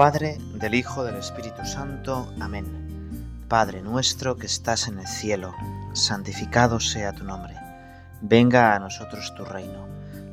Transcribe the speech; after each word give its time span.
Padre, 0.00 0.38
del 0.54 0.76
Hijo, 0.76 1.04
del 1.04 1.16
Espíritu 1.16 1.66
Santo. 1.66 2.32
Amén. 2.40 2.64
Padre 3.48 3.82
nuestro 3.82 4.38
que 4.38 4.46
estás 4.46 4.88
en 4.88 4.98
el 4.98 5.06
cielo, 5.06 5.54
santificado 5.92 6.80
sea 6.80 7.12
tu 7.12 7.22
nombre. 7.22 7.54
Venga 8.22 8.74
a 8.74 8.78
nosotros 8.78 9.34
tu 9.34 9.44
reino. 9.44 9.86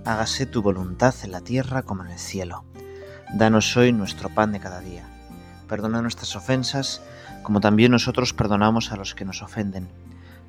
Hágase 0.05 0.45
tu 0.45 0.62
voluntad 0.62 1.14
en 1.23 1.34
la 1.34 1.41
tierra 1.41 1.82
como 1.82 2.05
en 2.05 2.12
el 2.12 2.18
cielo. 2.18 2.64
Danos 3.34 3.76
hoy 3.76 3.91
nuestro 3.91 4.30
pan 4.30 4.54
de 4.54 4.62
cada 4.62 4.80
día. 4.80 5.05
Perdona 5.68 6.02
nuestras 6.02 6.38
ofensas, 6.38 7.02
como 7.44 7.59
también 7.59 7.91
nosotros 7.91 8.31
perdonamos 8.31 8.94
a 8.94 8.95
los 8.95 9.16
que 9.16 9.26
nos 9.26 9.44
ofenden. 9.44 9.90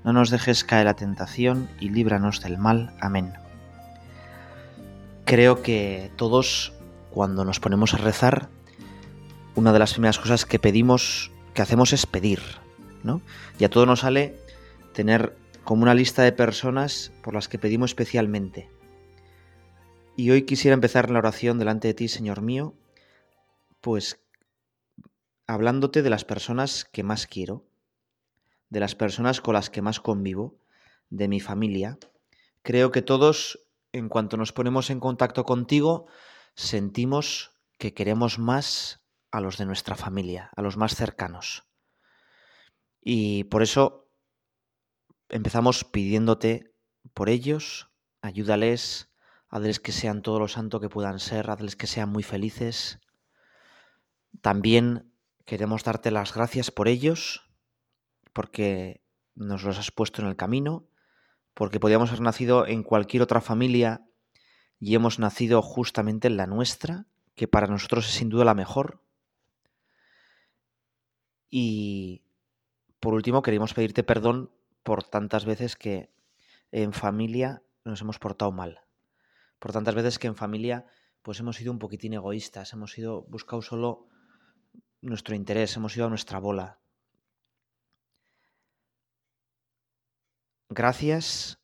No 0.05 0.12
nos 0.12 0.30
dejes 0.30 0.62
caer 0.62 0.84
la 0.84 0.95
tentación 0.95 1.69
y 1.80 1.88
líbranos 1.88 2.41
del 2.41 2.56
mal. 2.56 2.95
Amén. 3.00 3.32
Creo 5.24 5.60
que 5.60 6.12
todos, 6.14 6.73
cuando 7.10 7.45
nos 7.45 7.59
ponemos 7.59 7.95
a 7.95 7.96
rezar, 7.96 8.48
una 9.58 9.72
de 9.72 9.80
las 9.80 9.94
primeras 9.94 10.20
cosas 10.20 10.46
que 10.46 10.60
pedimos, 10.60 11.32
que 11.52 11.62
hacemos 11.62 11.92
es 11.92 12.06
pedir, 12.06 12.40
¿no? 13.02 13.20
Y 13.58 13.64
a 13.64 13.68
todos 13.68 13.88
nos 13.88 14.00
sale 14.00 14.38
tener 14.94 15.36
como 15.64 15.82
una 15.82 15.94
lista 15.94 16.22
de 16.22 16.30
personas 16.30 17.10
por 17.24 17.34
las 17.34 17.48
que 17.48 17.58
pedimos 17.58 17.90
especialmente. 17.90 18.70
Y 20.16 20.30
hoy 20.30 20.42
quisiera 20.42 20.74
empezar 20.74 21.10
la 21.10 21.18
oración 21.18 21.58
delante 21.58 21.88
de 21.88 21.94
ti, 21.94 22.06
Señor 22.06 22.40
mío, 22.40 22.74
pues 23.80 24.20
hablándote 25.48 26.02
de 26.02 26.10
las 26.10 26.24
personas 26.24 26.84
que 26.84 27.02
más 27.02 27.26
quiero, 27.26 27.64
de 28.70 28.78
las 28.78 28.95
personas 28.95 29.40
con 29.40 29.54
las 29.54 29.70
que 29.70 29.82
más 29.82 29.98
convivo, 29.98 30.56
de 31.10 31.26
mi 31.26 31.40
familia. 31.40 31.98
Creo 32.62 32.93
que 32.93 33.02
todos, 33.02 33.59
en 33.93 34.09
cuanto 34.09 34.37
nos 34.37 34.52
ponemos 34.52 34.88
en 34.90 35.00
contacto 35.00 35.45
contigo, 35.45 36.06
sentimos 36.54 37.50
que 37.76 37.93
queremos 37.93 38.38
más 38.38 39.00
a 39.30 39.40
los 39.40 39.59
de 39.59 39.66
nuestra 39.66 39.95
familia, 39.95 40.51
a 40.57 40.62
los 40.62 40.76
más 40.76 40.95
cercanos. 40.95 41.65
Y 43.01 43.45
por 43.45 43.62
eso 43.62 44.10
empezamos 45.29 45.84
pidiéndote 45.84 46.74
por 47.15 47.29
ellos, 47.29 47.90
ayúdales, 48.23 49.10
hazles 49.49 49.80
que 49.80 49.93
sean 49.93 50.23
todo 50.23 50.38
lo 50.38 50.49
santo 50.49 50.80
que 50.80 50.88
puedan 50.88 51.18
ser, 51.18 51.51
hazles 51.51 51.76
que 51.76 51.87
sean 51.87 52.10
muy 52.10 52.23
felices. 52.23 53.01
También 54.40 55.12
queremos 55.45 55.84
darte 55.84 56.10
las 56.10 56.34
gracias 56.34 56.71
por 56.71 56.88
ellos, 56.88 57.49
porque 58.32 59.02
nos 59.34 59.62
los 59.62 59.79
has 59.79 59.90
puesto 59.90 60.23
en 60.23 60.29
el 60.29 60.37
camino, 60.37 60.88
porque 61.54 61.80
podíamos 61.80 62.10
haber 62.10 62.23
nacido 62.23 62.66
en 62.66 62.82
cualquier 62.82 63.23
otra 63.23 63.40
familia 63.40 64.04
y 64.78 64.94
hemos 64.94 65.19
nacido 65.19 65.62
justamente 65.62 66.28
en 66.28 66.37
la 66.37 66.47
nuestra, 66.47 67.06
que 67.34 67.49
para 67.49 67.66
nosotros 67.66 68.06
es 68.06 68.12
sin 68.15 68.28
duda 68.28 68.44
la 68.44 68.54
mejor. 68.54 69.03
Y 71.50 72.22
por 73.00 73.15
último, 73.15 73.43
queríamos 73.43 73.75
pedirte 73.75 74.03
perdón 74.03 74.50
por 74.82 75.04
tantas 75.04 75.44
veces 75.44 75.77
que 75.77 76.10
en 76.72 76.93
familia 76.93 77.62
nos 77.84 78.00
hemos 78.00 78.19
portado 78.19 78.53
mal. 78.53 78.81
Por 79.59 79.72
tantas 79.72 79.94
veces 79.94 80.19
que 80.19 80.27
en 80.27 80.37
familia 80.37 80.87
pues 81.22 81.41
hemos 81.41 81.56
sido 81.56 81.72
un 81.72 81.78
poquitín 81.78 82.15
egoístas, 82.15 82.72
hemos 82.72 82.97
ido 82.97 83.22
buscado 83.22 83.60
solo 83.60 84.06
nuestro 85.00 85.34
interés, 85.34 85.77
hemos 85.77 85.97
ido 85.97 86.06
a 86.06 86.09
nuestra 86.09 86.38
bola. 86.38 86.78
Gracias, 90.71 91.59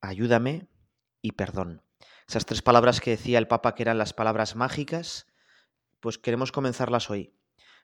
ayúdame 0.00 0.68
y 1.22 1.32
perdón. 1.32 1.82
Esas 2.28 2.46
tres 2.46 2.62
palabras 2.62 3.00
que 3.00 3.10
decía 3.10 3.38
el 3.38 3.48
Papa 3.48 3.74
que 3.74 3.82
eran 3.82 3.98
las 3.98 4.12
palabras 4.12 4.56
mágicas, 4.56 5.26
pues 6.00 6.18
queremos 6.18 6.52
comenzarlas 6.52 7.10
hoy, 7.10 7.34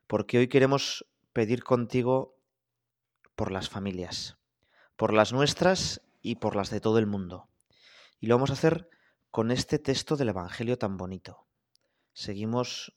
porque 0.07 0.39
hoy 0.39 0.49
queremos 0.49 1.07
pedir 1.33 1.63
contigo 1.63 2.37
por 3.35 3.53
las 3.53 3.69
familias, 3.69 4.39
por 4.97 5.13
las 5.13 5.33
nuestras 5.33 6.03
y 6.21 6.37
por 6.37 6.57
las 6.57 6.71
de 6.71 6.81
todo 6.81 6.99
el 6.99 7.07
mundo. 7.07 7.49
Y 8.19 8.27
lo 8.27 8.35
vamos 8.35 8.51
a 8.51 8.55
hacer 8.55 8.89
con 9.31 9.51
este 9.51 9.79
texto 9.79 10.17
del 10.17 10.31
Evangelio 10.31 10.77
tan 10.77 10.97
bonito. 10.97 11.47
Seguimos 12.13 12.93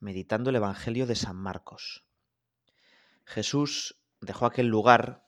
meditando 0.00 0.50
el 0.50 0.56
Evangelio 0.56 1.06
de 1.06 1.14
San 1.14 1.36
Marcos. 1.36 2.04
Jesús 3.24 4.00
dejó 4.20 4.46
aquel 4.46 4.66
lugar 4.66 5.26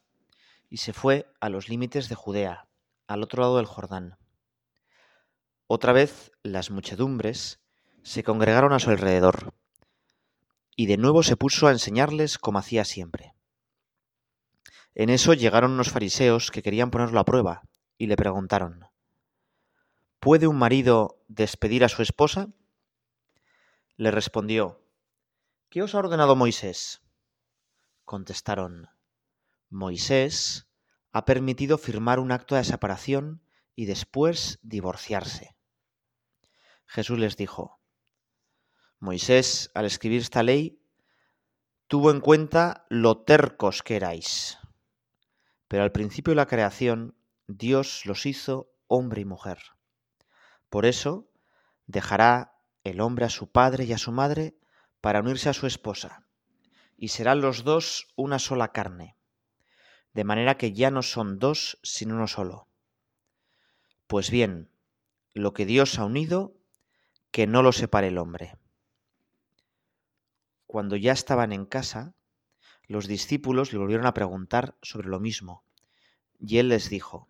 y 0.71 0.79
se 0.79 0.93
fue 0.93 1.31
a 1.41 1.49
los 1.49 1.69
límites 1.69 2.09
de 2.09 2.15
Judea, 2.15 2.69
al 3.07 3.23
otro 3.23 3.43
lado 3.43 3.57
del 3.57 3.67
Jordán. 3.67 4.19
Otra 5.67 5.93
vez 5.93 6.33
las 6.43 6.71
muchedumbres 6.71 7.61
se 8.03 8.23
congregaron 8.23 8.73
a 8.73 8.79
su 8.79 8.91
alrededor 8.91 9.55
y 10.79 10.87
de 10.87 10.97
nuevo 10.97 11.25
se 11.25 11.37
puso 11.37 11.67
a 11.67 11.73
enseñarles 11.73 12.39
como 12.39 12.61
hacía 12.61 12.85
siempre. 12.85 13.35
En 14.95 15.11
eso 15.11 15.35
llegaron 15.35 15.73
unos 15.73 15.91
fariseos 15.91 16.53
que 16.53 16.63
querían 16.63 16.93
ponerlo 16.93 17.19
a 17.19 17.25
prueba 17.25 17.69
y 17.99 18.07
le 18.07 18.15
preguntaron, 18.15 18.87
¿Puede 20.21 20.47
un 20.47 20.57
marido 20.57 21.21
despedir 21.27 21.83
a 21.83 21.89
su 21.89 22.01
esposa? 22.03 22.51
Le 23.97 24.13
respondió, 24.13 24.81
¿Qué 25.69 25.83
os 25.83 25.97
ha 25.97 25.99
ordenado 25.99 26.37
Moisés? 26.37 27.03
Contestaron, 28.05 28.89
Moisés 29.71 30.69
ha 31.11 31.25
permitido 31.25 31.77
firmar 31.77 32.21
un 32.21 32.31
acto 32.31 32.55
de 32.55 32.63
separación 32.63 33.43
y 33.75 33.87
después 33.87 34.61
divorciarse. 34.63 35.57
Jesús 36.87 37.19
les 37.19 37.37
dijo, 37.37 37.81
Moisés, 39.01 39.71
al 39.75 39.87
escribir 39.87 40.21
esta 40.21 40.43
ley, 40.43 40.83
tuvo 41.87 42.11
en 42.11 42.21
cuenta 42.21 42.85
lo 42.89 43.23
tercos 43.23 43.83
que 43.83 43.97
erais. 43.97 44.59
Pero 45.69 45.85
al 45.85 45.93
principio 45.93 46.33
de 46.33 46.37
la 46.37 46.47
creación, 46.47 47.17
Dios 47.47 48.07
los 48.07 48.27
hizo 48.27 48.73
hombre 48.89 49.21
y 49.21 49.25
mujer. 49.25 49.59
Por 50.69 50.85
eso, 50.85 51.31
dejará 51.87 52.61
el 52.83 53.01
hombre 53.01 53.25
a 53.25 53.31
su 53.31 53.51
padre 53.51 53.85
y 53.85 53.93
a 53.93 53.99
su 53.99 54.11
madre 54.11 54.59
para 55.01 55.21
unirse 55.21 55.49
a 55.49 55.55
su 55.55 55.67
esposa, 55.67 56.27
y 56.97 57.09
serán 57.09 57.41
los 57.41 57.63
dos 57.63 58.09
una 58.17 58.39
sola 58.39 58.73
carne, 58.73 59.17
de 60.13 60.25
manera 60.25 60.57
que 60.57 60.73
ya 60.73 60.91
no 60.91 61.03
son 61.03 61.39
dos, 61.39 61.79
sino 61.85 62.17
uno 62.17 62.27
solo. 62.27 62.69
Pues 64.09 64.31
bien, 64.31 64.71
lo 65.35 65.53
que 65.53 65.67
Dios 65.67 65.99
ha 65.99 66.05
unido, 66.05 66.55
que 67.31 67.47
no 67.47 67.63
lo 67.63 67.73
separe 67.73 68.09
el 68.09 68.19
hombre. 68.19 68.57
Cuando 70.69 70.97
ya 70.97 71.13
estaban 71.13 71.53
en 71.53 71.65
casa, 71.65 72.13
los 72.89 73.07
discípulos 73.07 73.73
le 73.73 73.79
volvieron 73.79 74.05
a 74.05 74.13
preguntar 74.13 74.77
sobre 74.83 75.09
lo 75.09 75.19
mismo, 75.19 75.65
y 76.39 76.59
él 76.59 76.69
les 76.69 76.91
dijo, 76.91 77.27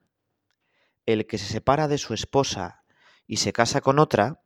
El 1.06 1.24
que 1.28 1.38
se 1.38 1.46
separa 1.46 1.86
de 1.86 1.98
su 1.98 2.14
esposa 2.14 2.82
y 3.28 3.36
se 3.36 3.52
casa 3.52 3.80
con 3.80 4.00
otra, 4.00 4.42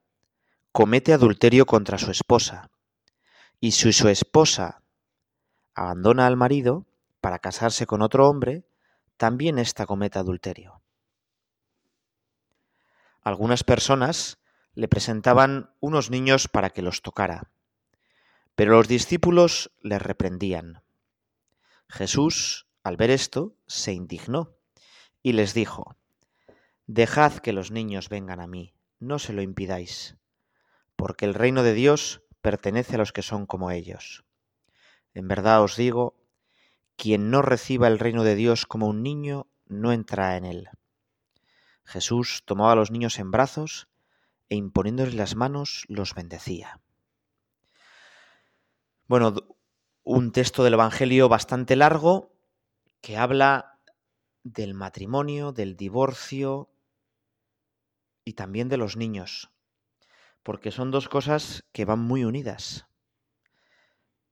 comete 0.73 1.15
adulterio 1.15 1.65
contra 1.65 1.97
su 1.97 2.11
esposa, 2.11 2.71
y 3.61 3.71
si 3.71 3.95
su 3.95 4.09
esposa 4.09 4.83
abandona 5.75 6.27
al 6.27 6.37
marido 6.37 6.85
para 7.23 7.39
casarse 7.39 7.87
con 7.87 8.03
otro 8.03 8.29
hombre, 8.29 8.67
también 9.17 9.59
ésta 9.59 9.87
comete 9.87 10.19
adulterio. 10.19 10.83
Algunas 13.23 13.65
personas 13.65 14.37
le 14.75 14.87
presentaban 14.87 15.71
unos 15.81 16.11
niños 16.11 16.47
para 16.47 16.69
que 16.69 16.83
los 16.83 17.01
tocara 17.01 17.52
pero 18.55 18.73
los 18.73 18.89
discípulos 18.89 19.73
le 19.81 19.99
reprendían. 19.99 20.83
Jesús, 21.89 22.67
al 22.83 22.97
ver 22.97 23.11
esto, 23.11 23.57
se 23.67 23.93
indignó 23.93 24.57
y 25.23 25.33
les 25.33 25.55
dijo, 25.55 25.97
Dejad 26.87 27.39
que 27.39 27.53
los 27.53 27.71
niños 27.71 28.09
vengan 28.09 28.41
a 28.41 28.47
mí, 28.47 28.75
no 28.99 29.19
se 29.19 29.33
lo 29.33 29.43
impidáis, 29.43 30.17
porque 30.97 31.25
el 31.25 31.35
reino 31.35 31.63
de 31.63 31.75
Dios 31.75 32.23
pertenece 32.41 32.97
a 32.97 32.99
los 32.99 33.13
que 33.13 33.23
son 33.23 33.47
como 33.47 33.71
ellos. 33.71 34.25
En 35.15 35.29
verdad 35.29 35.63
os 35.63 35.77
digo, 35.77 36.17
quien 36.97 37.31
no 37.31 37.43
reciba 37.43 37.89
el 37.89 37.99
reino 37.99 38.25
de 38.25 38.35
Dios 38.35 38.67
como 38.67 38.89
un 38.89 39.03
niño, 39.03 39.49
no 39.67 39.93
entra 39.93 40.37
en 40.37 40.45
él. 40.45 40.69
Jesús 41.85 42.43
tomaba 42.45 42.73
a 42.73 42.77
los 42.77 42.91
niños 42.91 43.19
en 43.19 43.31
brazos 43.31 43.89
e 44.49 44.57
imponiéndoles 44.57 45.15
las 45.15 45.35
manos 45.35 45.85
los 45.89 46.15
bendecía. 46.15 46.81
Bueno, 49.09 49.35
un 50.05 50.33
texto 50.33 50.63
del 50.63 50.75
Evangelio 50.75 51.29
bastante 51.29 51.75
largo 51.77 52.33
que 53.01 53.17
habla 53.17 53.81
del 54.45 54.75
matrimonio, 54.75 55.53
del 55.53 55.77
divorcio 55.77 56.71
y 58.25 58.35
también 58.35 58.69
de 58.69 58.77
los 58.77 58.97
niños, 58.97 59.51
porque 60.43 60.71
son 60.71 60.93
dos 60.93 61.09
cosas 61.09 61.65
que 61.73 61.85
van 61.85 61.99
muy 61.99 62.25
unidas 62.25 62.87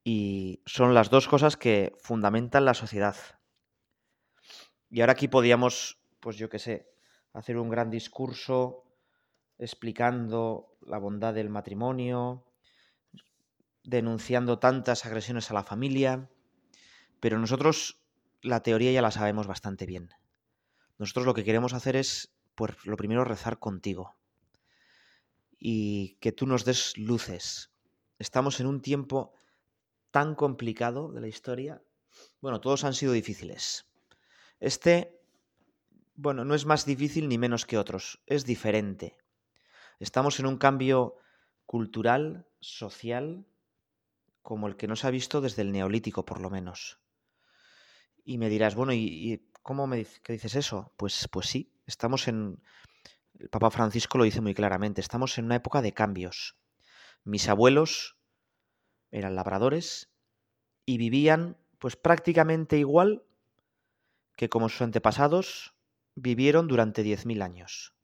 y 0.05 0.63
son 0.67 0.95
las 0.95 1.11
dos 1.11 1.27
cosas 1.27 1.57
que 1.57 1.93
fundamentan 2.01 2.65
la 2.65 2.75
sociedad. 2.75 3.17
Y 4.89 5.01
ahora 5.01 5.13
aquí 5.13 5.29
podíamos, 5.29 6.01
pues 6.21 6.37
yo 6.37 6.49
qué 6.49 6.61
sé, 6.61 6.91
hacer 7.33 7.59
un 7.59 7.69
gran 7.69 7.91
discurso 7.91 8.85
explicando 9.59 10.77
la 10.81 10.99
bondad 10.99 11.35
del 11.35 11.51
matrimonio, 11.51 12.50
denunciando 13.91 14.61
tantas 14.61 15.05
agresiones 15.05 15.51
a 15.51 15.55
la 15.55 15.65
familia, 15.65 16.31
pero 17.19 17.39
nosotros 17.39 18.01
la 18.41 18.63
teoría 18.63 18.93
ya 18.93 19.03
la 19.03 19.11
sabemos 19.11 19.47
bastante 19.49 19.85
bien. 19.85 20.11
Nosotros 20.97 21.27
lo 21.27 21.35
que 21.35 21.45
queremos 21.45 21.75
hacer 21.75 21.97
es, 21.97 22.33
pues, 22.55 22.87
lo 22.87 22.97
primero, 22.97 23.25
rezar 23.25 23.59
contigo 23.59 24.17
y 25.59 26.17
que 26.21 26.33
tú 26.33 26.47
nos 26.47 26.65
des 26.65 26.97
luces. 26.97 27.73
Estamos 28.19 28.61
en 28.61 28.67
un 28.67 28.81
tiempo 28.81 29.35
tan 30.11 30.35
complicado 30.35 31.11
de 31.11 31.21
la 31.21 31.29
historia. 31.29 31.83
Bueno, 32.41 32.61
todos 32.61 32.85
han 32.85 32.95
sido 32.95 33.13
difíciles. 33.13 33.87
Este, 34.61 35.21
bueno, 36.15 36.45
no 36.45 36.55
es 36.55 36.65
más 36.65 36.87
difícil 36.87 37.29
ni 37.29 37.39
menos 37.39 37.67
que 37.67 37.77
otros, 37.77 38.23
es 38.27 38.45
diferente. 38.45 39.17
Estamos 39.99 40.39
en 40.39 40.47
un 40.47 40.59
cambio 40.59 41.17
cultural, 41.67 42.47
social, 42.61 43.47
como 44.51 44.67
el 44.67 44.75
que 44.75 44.89
no 44.89 44.97
se 44.97 45.07
ha 45.07 45.13
visto 45.13 45.41
desde 45.41 45.63
el 45.63 45.71
neolítico, 45.71 46.25
por 46.25 46.41
lo 46.41 46.51
menos. 46.51 46.99
Y 48.25 48.37
me 48.37 48.49
dirás, 48.49 48.75
bueno, 48.75 48.93
¿y, 48.93 49.49
cómo 49.63 49.87
me 49.87 50.05
dices 50.27 50.57
eso? 50.57 50.93
Pues, 50.97 51.29
pues 51.31 51.47
sí, 51.47 51.73
estamos 51.87 52.27
en... 52.27 52.61
El 53.39 53.49
Papa 53.49 53.71
Francisco 53.71 54.19
lo 54.19 54.25
dice 54.25 54.41
muy 54.41 54.53
claramente, 54.53 55.01
estamos 55.01 55.39
en 55.39 55.45
una 55.45 55.55
época 55.55 55.83
de 55.83 55.95
cambios. 55.95 56.57
Mis 57.23 57.49
abuelos 57.49 58.17
eran 59.13 59.37
labradores 59.37 60.11
y 60.85 60.99
vivían 60.99 61.57
pues 61.79 61.95
prácticamente 61.95 62.77
igual 62.77 63.23
que 64.35 64.49
como 64.49 64.69
sus 64.69 64.83
antepasados 64.83 65.77
vivieron 66.17 66.67
durante 66.67 67.05
10.000 67.05 67.41
años. 67.41 67.95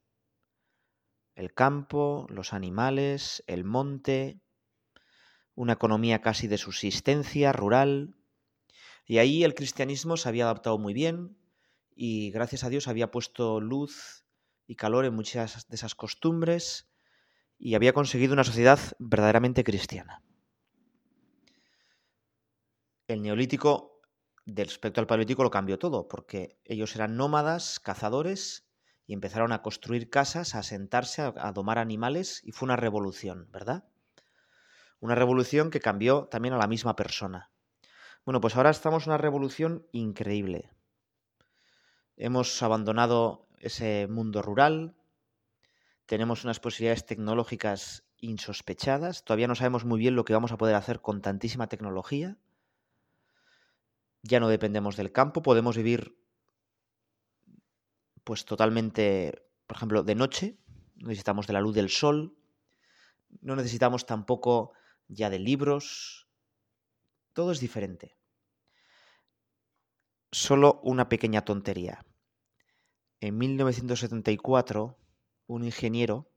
El 1.35 1.53
campo, 1.53 2.25
los 2.29 2.53
animales, 2.53 3.43
el 3.47 3.65
monte, 3.65 4.39
una 5.57 5.73
economía 5.73 6.21
casi 6.21 6.47
de 6.47 6.59
subsistencia 6.59 7.51
rural. 7.51 8.15
Y 9.07 9.17
ahí 9.17 9.43
el 9.43 9.55
cristianismo 9.55 10.15
se 10.15 10.29
había 10.29 10.43
adaptado 10.43 10.77
muy 10.77 10.93
bien 10.93 11.35
y 11.95 12.29
gracias 12.29 12.63
a 12.63 12.69
Dios 12.69 12.87
había 12.87 13.09
puesto 13.09 13.59
luz 13.59 14.23
y 14.67 14.75
calor 14.75 15.05
en 15.05 15.15
muchas 15.15 15.67
de 15.67 15.75
esas 15.75 15.95
costumbres 15.95 16.91
y 17.57 17.73
había 17.73 17.93
conseguido 17.93 18.33
una 18.33 18.43
sociedad 18.43 18.79
verdaderamente 18.99 19.63
cristiana. 19.63 20.21
El 23.07 23.23
neolítico, 23.23 24.01
del 24.45 24.67
respecto 24.67 25.01
al 25.01 25.07
paleolítico, 25.07 25.41
lo 25.41 25.49
cambió 25.49 25.79
todo, 25.79 26.07
porque 26.07 26.59
ellos 26.65 26.95
eran 26.95 27.17
nómadas, 27.17 27.79
cazadores, 27.79 28.69
y 29.07 29.13
empezaron 29.13 29.53
a 29.53 29.63
construir 29.63 30.09
casas, 30.11 30.53
a 30.53 30.61
sentarse, 30.61 31.21
a 31.21 31.51
domar 31.51 31.79
animales, 31.79 32.41
y 32.43 32.51
fue 32.51 32.67
una 32.67 32.75
revolución, 32.75 33.49
¿verdad? 33.51 33.85
Una 34.99 35.15
revolución 35.15 35.69
que 35.69 35.79
cambió 35.79 36.25
también 36.25 36.53
a 36.53 36.57
la 36.57 36.67
misma 36.67 36.95
persona. 36.95 37.51
Bueno, 38.25 38.41
pues 38.41 38.55
ahora 38.55 38.71
estamos 38.71 39.05
en 39.05 39.11
una 39.11 39.17
revolución 39.17 39.87
increíble. 39.91 40.71
Hemos 42.15 42.61
abandonado 42.63 43.47
ese 43.59 44.07
mundo 44.07 44.41
rural, 44.41 44.95
tenemos 46.07 46.43
unas 46.43 46.59
posibilidades 46.59 47.05
tecnológicas 47.05 48.03
insospechadas, 48.17 49.23
todavía 49.23 49.47
no 49.47 49.55
sabemos 49.55 49.85
muy 49.85 49.99
bien 49.99 50.15
lo 50.15 50.25
que 50.25 50.33
vamos 50.33 50.51
a 50.51 50.57
poder 50.57 50.75
hacer 50.75 51.01
con 51.01 51.21
tantísima 51.21 51.67
tecnología. 51.67 52.37
Ya 54.23 54.39
no 54.39 54.49
dependemos 54.49 54.95
del 54.97 55.11
campo, 55.11 55.41
podemos 55.41 55.77
vivir 55.77 56.17
pues 58.23 58.45
totalmente, 58.45 59.47
por 59.67 59.77
ejemplo, 59.77 60.03
de 60.03 60.15
noche, 60.15 60.57
necesitamos 60.95 61.47
de 61.47 61.53
la 61.53 61.61
luz 61.61 61.75
del 61.75 61.89
sol, 61.89 62.35
no 63.41 63.55
necesitamos 63.55 64.05
tampoco 64.05 64.73
ya 65.07 65.29
de 65.29 65.39
libros, 65.39 66.27
todo 67.33 67.51
es 67.51 67.59
diferente. 67.59 68.17
Solo 70.31 70.79
una 70.83 71.09
pequeña 71.09 71.45
tontería. 71.45 72.05
En 73.19 73.37
1974, 73.37 74.97
un 75.47 75.63
ingeniero 75.63 76.31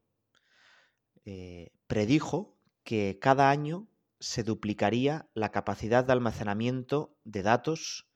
eh, 1.25 1.71
predijo 1.87 2.57
que 2.83 3.19
cada 3.19 3.49
año 3.49 3.87
se 4.19 4.43
duplicaría 4.43 5.29
la 5.33 5.51
capacidad 5.51 6.03
de 6.03 6.13
almacenamiento 6.13 7.17
de 7.23 7.43
datos 7.43 8.09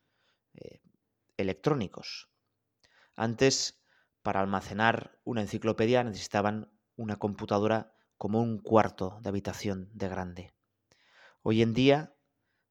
eh, 0.54 0.80
electrónicos. 1.38 2.30
Antes, 3.16 3.84
para 4.22 4.42
almacenar 4.42 5.20
una 5.24 5.42
enciclopedia 5.42 6.04
necesitaban 6.04 6.72
una 6.96 7.18
computadora 7.18 7.95
como 8.18 8.42
un 8.42 8.60
cuarto 8.60 9.20
de 9.22 9.30
habitación 9.30 9.90
de 9.94 10.08
grande. 10.08 10.54
Hoy 11.42 11.62
en 11.62 11.74
día, 11.74 12.14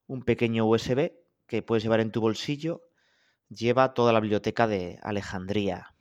un 0.07 0.23
pequeño 0.23 0.65
USB 0.65 1.13
que 1.47 1.61
puedes 1.61 1.83
llevar 1.83 1.99
en 1.99 2.11
tu 2.11 2.21
bolsillo 2.21 2.81
lleva 3.49 3.93
toda 3.93 4.11
la 4.13 4.19
biblioteca 4.19 4.67
de 4.67 4.99
Alejandría. 5.03 5.95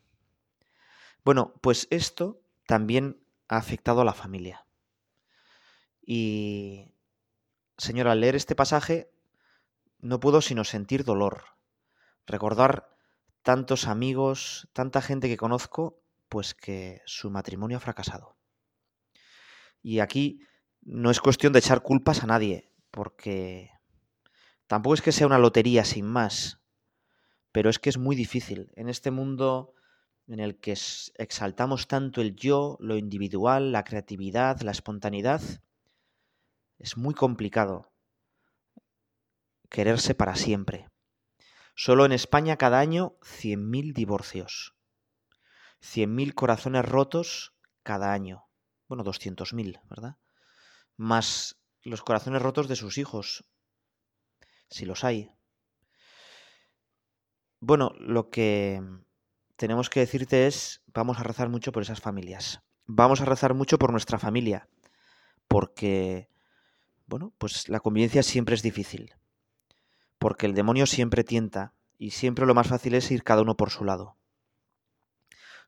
Bueno, 1.24 1.54
pues 1.60 1.86
esto 1.90 2.40
también 2.66 3.22
ha 3.48 3.56
afectado 3.56 4.00
a 4.00 4.04
la 4.04 4.14
familia. 4.14 4.66
Y, 6.06 6.92
señora, 7.78 8.12
al 8.12 8.20
leer 8.20 8.36
este 8.36 8.54
pasaje 8.54 9.10
no 10.00 10.20
puedo 10.20 10.42
sino 10.42 10.64
sentir 10.64 11.04
dolor, 11.04 11.44
recordar 12.26 12.94
tantos 13.42 13.86
amigos, 13.86 14.68
tanta 14.72 15.00
gente 15.00 15.28
que 15.28 15.36
conozco, 15.36 16.02
pues 16.28 16.54
que 16.54 17.02
su 17.06 17.30
matrimonio 17.30 17.78
ha 17.78 17.80
fracasado. 17.80 18.33
Y 19.84 20.00
aquí 20.00 20.40
no 20.80 21.10
es 21.10 21.20
cuestión 21.20 21.52
de 21.52 21.58
echar 21.58 21.82
culpas 21.82 22.22
a 22.22 22.26
nadie, 22.26 22.70
porque 22.90 23.70
tampoco 24.66 24.94
es 24.94 25.02
que 25.02 25.12
sea 25.12 25.26
una 25.26 25.38
lotería 25.38 25.84
sin 25.84 26.06
más, 26.06 26.58
pero 27.52 27.68
es 27.68 27.78
que 27.78 27.90
es 27.90 27.98
muy 27.98 28.16
difícil. 28.16 28.72
En 28.76 28.88
este 28.88 29.10
mundo 29.10 29.74
en 30.26 30.40
el 30.40 30.58
que 30.58 30.72
exaltamos 30.72 31.86
tanto 31.86 32.22
el 32.22 32.34
yo, 32.34 32.78
lo 32.80 32.96
individual, 32.96 33.72
la 33.72 33.84
creatividad, 33.84 34.62
la 34.62 34.70
espontaneidad, 34.70 35.42
es 36.78 36.96
muy 36.96 37.12
complicado 37.12 37.92
quererse 39.68 40.14
para 40.14 40.34
siempre. 40.34 40.88
Solo 41.74 42.06
en 42.06 42.12
España 42.12 42.56
cada 42.56 42.80
año 42.80 43.18
100.000 43.20 43.92
divorcios, 43.92 44.74
100.000 45.82 46.32
corazones 46.32 46.86
rotos 46.86 47.52
cada 47.82 48.14
año 48.14 48.43
bueno, 48.88 49.04
200.000, 49.04 49.80
¿verdad? 49.88 50.16
Más 50.96 51.56
los 51.82 52.02
corazones 52.02 52.42
rotos 52.42 52.68
de 52.68 52.76
sus 52.76 52.98
hijos, 52.98 53.44
si 54.68 54.84
los 54.84 55.04
hay. 55.04 55.30
Bueno, 57.60 57.92
lo 57.98 58.30
que 58.30 58.82
tenemos 59.56 59.90
que 59.90 60.00
decirte 60.00 60.46
es, 60.46 60.82
vamos 60.86 61.18
a 61.18 61.22
rezar 61.22 61.48
mucho 61.48 61.72
por 61.72 61.82
esas 61.82 62.00
familias. 62.00 62.62
Vamos 62.86 63.20
a 63.20 63.24
rezar 63.24 63.54
mucho 63.54 63.78
por 63.78 63.92
nuestra 63.92 64.18
familia, 64.18 64.68
porque, 65.48 66.28
bueno, 67.06 67.32
pues 67.38 67.68
la 67.68 67.80
convivencia 67.80 68.22
siempre 68.22 68.54
es 68.54 68.62
difícil, 68.62 69.14
porque 70.18 70.46
el 70.46 70.54
demonio 70.54 70.86
siempre 70.86 71.24
tienta 71.24 71.72
y 71.96 72.10
siempre 72.10 72.44
lo 72.44 72.54
más 72.54 72.66
fácil 72.66 72.94
es 72.94 73.10
ir 73.10 73.22
cada 73.22 73.42
uno 73.42 73.56
por 73.56 73.70
su 73.70 73.84
lado. 73.84 74.16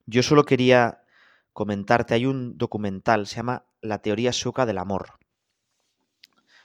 Yo 0.05 0.23
solo 0.23 0.45
quería 0.45 1.06
comentarte, 1.57 2.13
hay 2.13 2.27
un 2.27 2.59
documental, 2.59 3.27
se 3.27 3.37
llama 3.37 3.67
La 3.81 4.03
teoría 4.03 4.31
sueca 4.35 4.67
del 4.67 4.77
amor. 4.77 5.19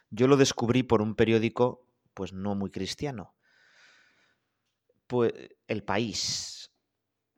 Yo 0.09 0.27
lo 0.27 0.35
descubrí 0.35 0.83
por 0.83 1.01
un 1.01 1.15
periódico, 1.15 1.87
pues 2.13 2.33
no 2.33 2.55
muy 2.55 2.71
cristiano. 2.71 3.33
Pues 5.07 5.31
El 5.67 5.85
País. 5.85 6.73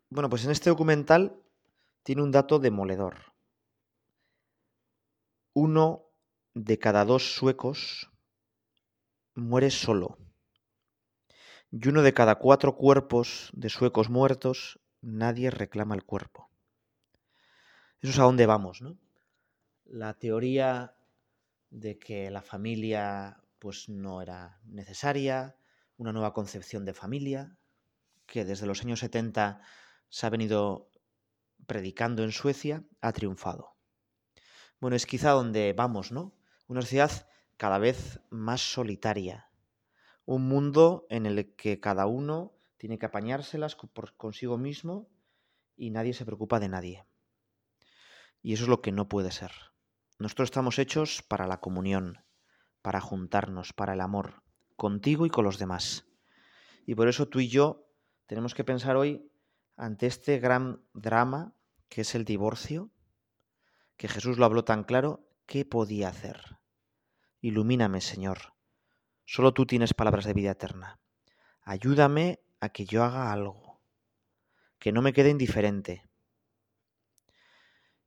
Bueno, 0.09 0.29
pues 0.29 0.45
en 0.45 0.49
este 0.51 0.71
documental 0.71 1.43
tiene 2.01 2.23
un 2.23 2.31
dato 2.31 2.57
demoledor. 2.57 3.35
Uno 5.53 6.07
de 6.55 6.79
cada 6.79 7.05
dos 7.05 7.35
suecos 7.35 8.09
muere 9.35 9.69
solo. 9.69 10.17
Y 11.69 11.87
uno 11.87 12.01
de 12.01 12.15
cada 12.15 12.39
cuatro 12.39 12.75
cuerpos 12.75 13.51
de 13.53 13.69
suecos 13.69 14.09
muertos, 14.09 14.79
nadie 15.01 15.51
reclama 15.51 15.93
el 15.93 16.03
cuerpo. 16.03 16.52
Eso 18.03 18.11
es 18.11 18.19
a 18.19 18.23
dónde 18.23 18.45
vamos, 18.45 18.81
¿no? 18.81 18.97
La 19.85 20.13
teoría 20.19 20.93
de 21.69 21.97
que 21.97 22.29
la 22.29 22.41
familia 22.41 23.41
pues 23.59 23.87
no 23.87 24.21
era 24.21 24.59
necesaria, 24.65 25.55
una 25.95 26.11
nueva 26.11 26.33
concepción 26.33 26.83
de 26.83 26.93
familia, 26.93 27.57
que 28.25 28.43
desde 28.43 28.65
los 28.65 28.81
años 28.81 28.99
70 28.99 29.61
se 30.09 30.25
ha 30.25 30.29
venido 30.29 30.91
predicando 31.65 32.25
en 32.25 32.33
Suecia, 32.33 32.83
ha 32.99 33.13
triunfado. 33.13 33.77
Bueno, 34.81 34.97
es 34.97 35.05
quizá 35.05 35.29
donde 35.29 35.71
vamos, 35.71 36.11
¿no? 36.11 36.35
Una 36.67 36.81
sociedad 36.81 37.29
cada 37.55 37.77
vez 37.77 38.19
más 38.29 38.59
solitaria, 38.59 39.49
un 40.25 40.45
mundo 40.49 41.07
en 41.09 41.25
el 41.25 41.55
que 41.55 41.79
cada 41.79 42.05
uno 42.05 42.51
tiene 42.75 42.99
que 42.99 43.05
apañárselas 43.05 43.77
por 43.77 44.17
consigo 44.17 44.57
mismo 44.57 45.07
y 45.77 45.91
nadie 45.91 46.13
se 46.13 46.25
preocupa 46.25 46.59
de 46.59 46.67
nadie. 46.67 47.05
Y 48.43 48.53
eso 48.53 48.63
es 48.63 48.69
lo 48.69 48.81
que 48.81 48.91
no 48.91 49.09
puede 49.09 49.31
ser. 49.31 49.51
Nosotros 50.19 50.47
estamos 50.47 50.77
hechos 50.77 51.23
para 51.23 51.47
la 51.47 51.59
comunión, 51.59 52.23
para 52.83 53.01
juntarnos, 53.01 53.73
para 53.73 53.93
el 53.93 54.01
amor, 54.01 54.43
contigo 54.75 55.25
y 55.25 55.29
con 55.29 55.45
los 55.45 55.57
demás. 55.57 56.05
Y 56.85 56.93
por 56.93 57.07
eso 57.07 57.27
tú 57.27 57.39
y 57.39 57.47
yo 57.47 57.87
tenemos 58.27 58.53
que 58.53 58.63
pensar 58.63 58.97
hoy 58.97 59.31
ante 59.75 60.05
este 60.05 60.39
gran 60.39 60.83
drama 60.93 61.55
que 61.89 62.01
es 62.01 62.15
el 62.15 62.25
divorcio, 62.25 62.91
que 63.97 64.07
Jesús 64.07 64.37
lo 64.37 64.45
habló 64.45 64.63
tan 64.65 64.83
claro, 64.83 65.25
¿qué 65.45 65.65
podía 65.65 66.09
hacer? 66.09 66.57
Ilumíname, 67.39 68.01
Señor. 68.01 68.53
Solo 69.25 69.53
tú 69.53 69.65
tienes 69.65 69.93
palabras 69.93 70.25
de 70.25 70.33
vida 70.33 70.51
eterna. 70.51 70.99
Ayúdame 71.61 72.41
a 72.59 72.69
que 72.69 72.85
yo 72.85 73.03
haga 73.03 73.31
algo, 73.31 73.81
que 74.79 74.91
no 74.91 75.01
me 75.01 75.13
quede 75.13 75.29
indiferente. 75.29 76.03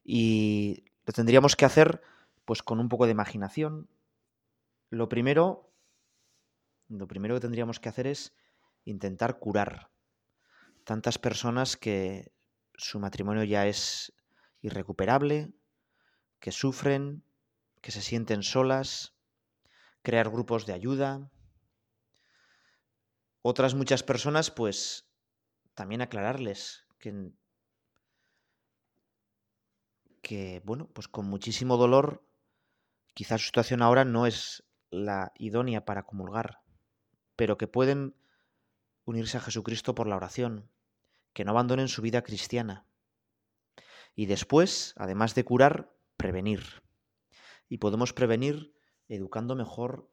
Y 0.08 0.84
lo 1.04 1.12
tendríamos 1.12 1.56
que 1.56 1.64
hacer 1.64 2.00
pues 2.44 2.62
con 2.62 2.78
un 2.78 2.88
poco 2.88 3.06
de 3.06 3.12
imaginación. 3.12 3.90
Lo 4.88 5.08
primero, 5.08 5.74
lo 6.88 7.08
primero 7.08 7.34
que 7.34 7.40
tendríamos 7.40 7.80
que 7.80 7.88
hacer 7.88 8.06
es 8.06 8.32
intentar 8.84 9.40
curar 9.40 9.90
tantas 10.84 11.18
personas 11.18 11.76
que 11.76 12.32
su 12.74 13.00
matrimonio 13.00 13.42
ya 13.42 13.66
es 13.66 14.12
irrecuperable, 14.60 15.52
que 16.38 16.52
sufren, 16.52 17.24
que 17.80 17.90
se 17.90 18.00
sienten 18.00 18.44
solas, 18.44 19.16
crear 20.02 20.30
grupos 20.30 20.66
de 20.66 20.72
ayuda. 20.74 21.32
Otras 23.42 23.74
muchas 23.74 24.04
personas, 24.04 24.52
pues 24.52 25.08
también 25.74 26.00
aclararles 26.00 26.86
que, 27.00 27.32
que, 30.26 30.60
bueno, 30.64 30.88
pues 30.92 31.06
con 31.06 31.26
muchísimo 31.26 31.76
dolor, 31.76 32.26
quizás 33.14 33.42
su 33.42 33.46
situación 33.46 33.80
ahora 33.80 34.04
no 34.04 34.26
es 34.26 34.64
la 34.90 35.30
idónea 35.38 35.84
para 35.84 36.02
comulgar, 36.02 36.62
pero 37.36 37.56
que 37.56 37.68
pueden 37.68 38.16
unirse 39.04 39.36
a 39.36 39.40
Jesucristo 39.40 39.94
por 39.94 40.08
la 40.08 40.16
oración, 40.16 40.68
que 41.32 41.44
no 41.44 41.52
abandonen 41.52 41.86
su 41.86 42.02
vida 42.02 42.22
cristiana. 42.22 42.88
Y 44.16 44.26
después, 44.26 44.94
además 44.96 45.36
de 45.36 45.44
curar, 45.44 45.94
prevenir. 46.16 46.82
Y 47.68 47.78
podemos 47.78 48.12
prevenir 48.12 48.74
educando 49.06 49.54
mejor 49.54 50.10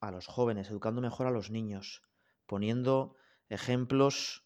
a 0.00 0.10
los 0.10 0.26
jóvenes, 0.26 0.70
educando 0.70 1.00
mejor 1.00 1.28
a 1.28 1.30
los 1.30 1.52
niños, 1.52 2.02
poniendo 2.46 3.14
ejemplos 3.48 4.44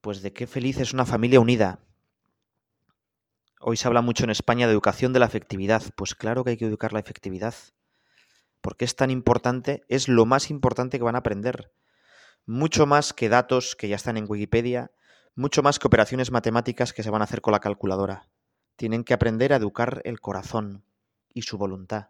pues 0.00 0.20
de 0.20 0.32
qué 0.32 0.48
feliz 0.48 0.80
es 0.80 0.92
una 0.92 1.06
familia 1.06 1.38
unida. 1.38 1.87
Hoy 3.60 3.76
se 3.76 3.88
habla 3.88 4.02
mucho 4.02 4.24
en 4.24 4.30
España 4.30 4.66
de 4.66 4.72
educación 4.72 5.12
de 5.12 5.20
la 5.20 5.26
efectividad. 5.26 5.82
Pues 5.96 6.14
claro 6.14 6.44
que 6.44 6.50
hay 6.50 6.56
que 6.56 6.66
educar 6.66 6.92
la 6.92 7.00
efectividad. 7.00 7.54
Porque 8.60 8.84
es 8.84 8.96
tan 8.96 9.10
importante, 9.10 9.84
es 9.88 10.08
lo 10.08 10.26
más 10.26 10.50
importante 10.50 10.98
que 10.98 11.04
van 11.04 11.14
a 11.14 11.18
aprender 11.18 11.72
mucho 12.48 12.86
más 12.86 13.12
que 13.12 13.28
datos 13.28 13.76
que 13.76 13.88
ya 13.88 13.96
están 13.96 14.16
en 14.16 14.24
Wikipedia, 14.26 14.90
mucho 15.34 15.62
más 15.62 15.78
que 15.78 15.86
operaciones 15.86 16.30
matemáticas 16.30 16.94
que 16.94 17.02
se 17.02 17.10
van 17.10 17.20
a 17.20 17.24
hacer 17.24 17.42
con 17.42 17.52
la 17.52 17.60
calculadora. 17.60 18.30
Tienen 18.76 19.04
que 19.04 19.12
aprender 19.12 19.52
a 19.52 19.56
educar 19.56 20.00
el 20.04 20.18
corazón 20.18 20.82
y 21.34 21.42
su 21.42 21.58
voluntad. 21.58 22.08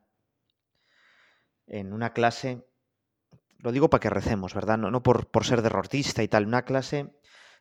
En 1.66 1.92
una 1.92 2.12
clase, 2.12 2.64
lo 3.58 3.72
digo 3.72 3.90
para 3.90 4.00
que 4.00 4.10
recemos, 4.10 4.54
¿verdad? 4.54 4.78
No, 4.78 5.02
por, 5.02 5.26
por 5.26 5.44
ser 5.44 5.60
derrotista 5.60 6.22
y 6.22 6.28
tal, 6.28 6.46
una 6.46 6.64
clase 6.64 7.12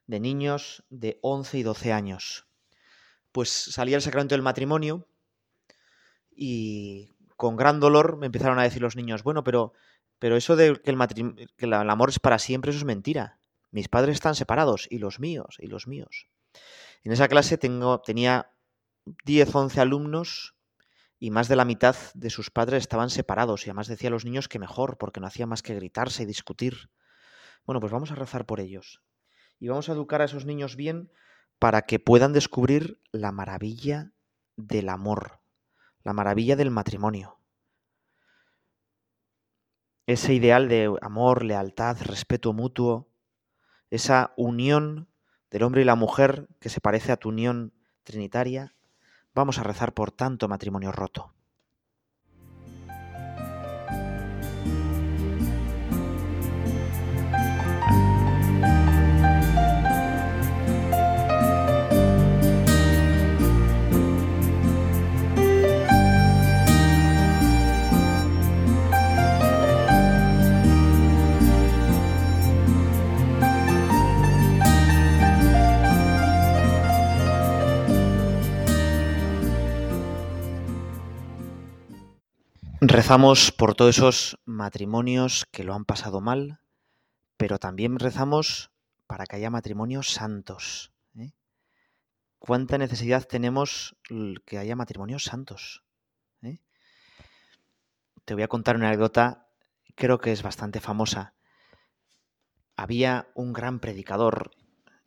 de 0.05 0.19
niños 0.19 0.85
de 0.91 1.17
11 1.23 1.57
y 1.57 1.63
12 1.63 1.93
años. 1.93 2.46
Pues 3.37 3.51
salía 3.51 3.97
el 3.97 4.01
sacramento 4.01 4.33
del 4.33 4.41
matrimonio 4.41 5.07
y 6.35 7.13
con 7.35 7.55
gran 7.55 7.79
dolor 7.79 8.17
me 8.17 8.25
empezaron 8.25 8.57
a 8.57 8.63
decir 8.63 8.81
los 8.81 8.95
niños, 8.95 9.21
bueno, 9.21 9.43
pero 9.43 9.73
pero 10.17 10.37
eso 10.37 10.55
de 10.55 10.81
que 10.81 10.89
el, 10.89 11.51
que 11.55 11.65
el 11.67 11.73
amor 11.73 12.09
es 12.09 12.17
para 12.17 12.39
siempre, 12.39 12.71
eso 12.71 12.79
es 12.79 12.83
mentira. 12.83 13.37
Mis 13.69 13.89
padres 13.89 14.15
están 14.15 14.33
separados, 14.33 14.87
y 14.89 14.97
los 14.97 15.19
míos, 15.19 15.57
y 15.59 15.67
los 15.67 15.85
míos. 15.85 16.27
En 17.03 17.11
esa 17.11 17.27
clase 17.27 17.59
tengo, 17.59 18.01
tenía 18.01 18.49
10, 19.23 19.53
11 19.53 19.81
alumnos 19.81 20.55
y 21.19 21.29
más 21.29 21.47
de 21.47 21.57
la 21.57 21.65
mitad 21.65 21.95
de 22.15 22.31
sus 22.31 22.49
padres 22.49 22.81
estaban 22.81 23.11
separados 23.11 23.67
y 23.67 23.69
además 23.69 23.85
decía 23.85 24.09
a 24.09 24.13
los 24.13 24.25
niños 24.25 24.47
que 24.47 24.57
mejor, 24.57 24.97
porque 24.97 25.19
no 25.19 25.27
hacía 25.27 25.45
más 25.45 25.61
que 25.61 25.75
gritarse 25.75 26.23
y 26.23 26.25
discutir. 26.25 26.89
Bueno, 27.67 27.81
pues 27.81 27.91
vamos 27.91 28.09
a 28.09 28.15
rezar 28.15 28.47
por 28.47 28.59
ellos. 28.59 29.03
Y 29.59 29.67
vamos 29.67 29.89
a 29.89 29.91
educar 29.91 30.23
a 30.23 30.25
esos 30.25 30.45
niños 30.47 30.75
bien 30.75 31.11
para 31.59 31.83
que 31.83 31.99
puedan 31.99 32.33
descubrir 32.33 33.01
la 33.11 33.31
maravilla 33.31 34.11
del 34.55 34.89
amor, 34.89 35.39
la 36.03 36.13
maravilla 36.13 36.55
del 36.55 36.71
matrimonio 36.71 37.37
ese 40.07 40.33
ideal 40.33 40.69
de 40.69 40.97
amor, 41.01 41.43
lealtad, 41.43 41.97
respeto 42.01 42.53
mutuo, 42.53 43.09
esa 43.91 44.33
unión 44.37 45.09
del 45.51 45.63
hombre 45.63 45.81
y 45.81 45.85
la 45.85 45.95
mujer 45.95 46.47
que 46.59 46.69
se 46.69 46.79
parece 46.79 47.11
a 47.11 47.17
tu 47.17 47.29
unión 47.29 47.73
trinitaria, 48.03 48.73
vamos 49.35 49.59
a 49.59 49.63
rezar 49.63 49.93
por 49.93 50.11
tanto 50.11 50.47
matrimonio 50.47 50.93
roto. 50.93 51.33
Rezamos 82.89 83.51
por 83.51 83.75
todos 83.75 83.97
esos 83.97 84.39
matrimonios 84.45 85.45
que 85.51 85.65
lo 85.65 85.73
han 85.73 85.83
pasado 85.83 86.21
mal, 86.21 86.61
pero 87.35 87.59
también 87.59 87.99
rezamos 87.99 88.71
para 89.07 89.25
que 89.25 89.35
haya 89.35 89.49
matrimonios 89.49 90.11
santos. 90.11 90.93
¿eh? 91.17 91.33
¿Cuánta 92.39 92.77
necesidad 92.77 93.27
tenemos 93.27 93.97
que 94.45 94.57
haya 94.57 94.77
matrimonios 94.77 95.25
santos? 95.25 95.83
¿eh? 96.41 96.59
Te 98.23 98.33
voy 98.35 98.43
a 98.43 98.47
contar 98.47 98.77
una 98.77 98.87
anécdota, 98.87 99.49
creo 99.95 100.19
que 100.19 100.31
es 100.31 100.41
bastante 100.41 100.79
famosa. 100.79 101.33
Había 102.77 103.27
un 103.35 103.51
gran 103.51 103.81
predicador 103.81 104.51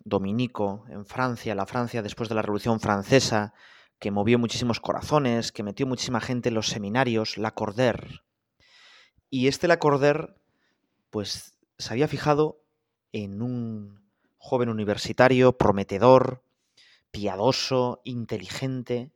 dominico 0.01 0.85
en 0.91 1.07
Francia, 1.07 1.55
la 1.55 1.65
Francia 1.65 2.03
después 2.03 2.29
de 2.29 2.35
la 2.35 2.43
Revolución 2.43 2.79
Francesa, 2.79 3.55
que 4.01 4.11
movió 4.11 4.39
muchísimos 4.39 4.81
corazones, 4.81 5.53
que 5.53 5.63
metió 5.63 5.87
muchísima 5.87 6.21
gente 6.21 6.49
en 6.49 6.55
los 6.55 6.69
seminarios, 6.69 7.37
Lacordaire. 7.37 8.23
Y 9.29 9.47
este 9.47 9.69
Lacordaire, 9.69 10.35
pues 11.11 11.59
se 11.79 11.93
había 11.93 12.09
fijado 12.09 12.63
en 13.13 13.43
un 13.43 14.01
joven 14.39 14.71
universitario 14.71 15.57
prometedor, 15.59 16.43
piadoso, 17.11 18.01
inteligente, 18.05 19.13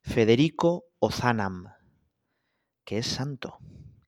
Federico 0.00 0.86
Ozanam, 1.00 1.74
que 2.84 2.98
es 2.98 3.06
santo, 3.06 3.58